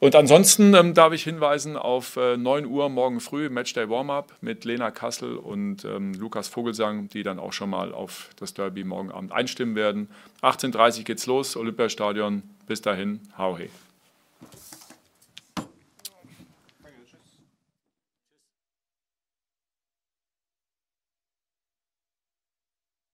Und 0.00 0.16
ansonsten 0.16 0.74
ähm, 0.74 0.94
darf 0.94 1.12
ich 1.12 1.22
hinweisen 1.22 1.76
auf 1.76 2.16
äh, 2.16 2.36
9 2.36 2.66
Uhr 2.66 2.88
morgen 2.88 3.20
früh 3.20 3.48
Matchday 3.48 3.88
Warm-Up 3.88 4.32
mit 4.40 4.64
Lena 4.64 4.90
Kassel 4.90 5.36
und 5.36 5.84
ähm, 5.84 6.12
Lukas 6.14 6.48
Vogelsang, 6.48 7.08
die 7.08 7.22
dann 7.22 7.38
auch 7.38 7.52
schon 7.52 7.70
mal 7.70 7.92
auf 7.92 8.30
das 8.36 8.54
Derby 8.54 8.82
morgen 8.82 9.12
Abend 9.12 9.32
einstimmen 9.32 9.76
werden. 9.76 10.08
18.30 10.42 10.98
Uhr 10.98 11.04
geht's 11.04 11.26
los, 11.26 11.56
Olympiastadion. 11.56 12.42
Bis 12.66 12.82
dahin, 12.82 13.20
hau 13.38 13.56
he. 13.56 13.70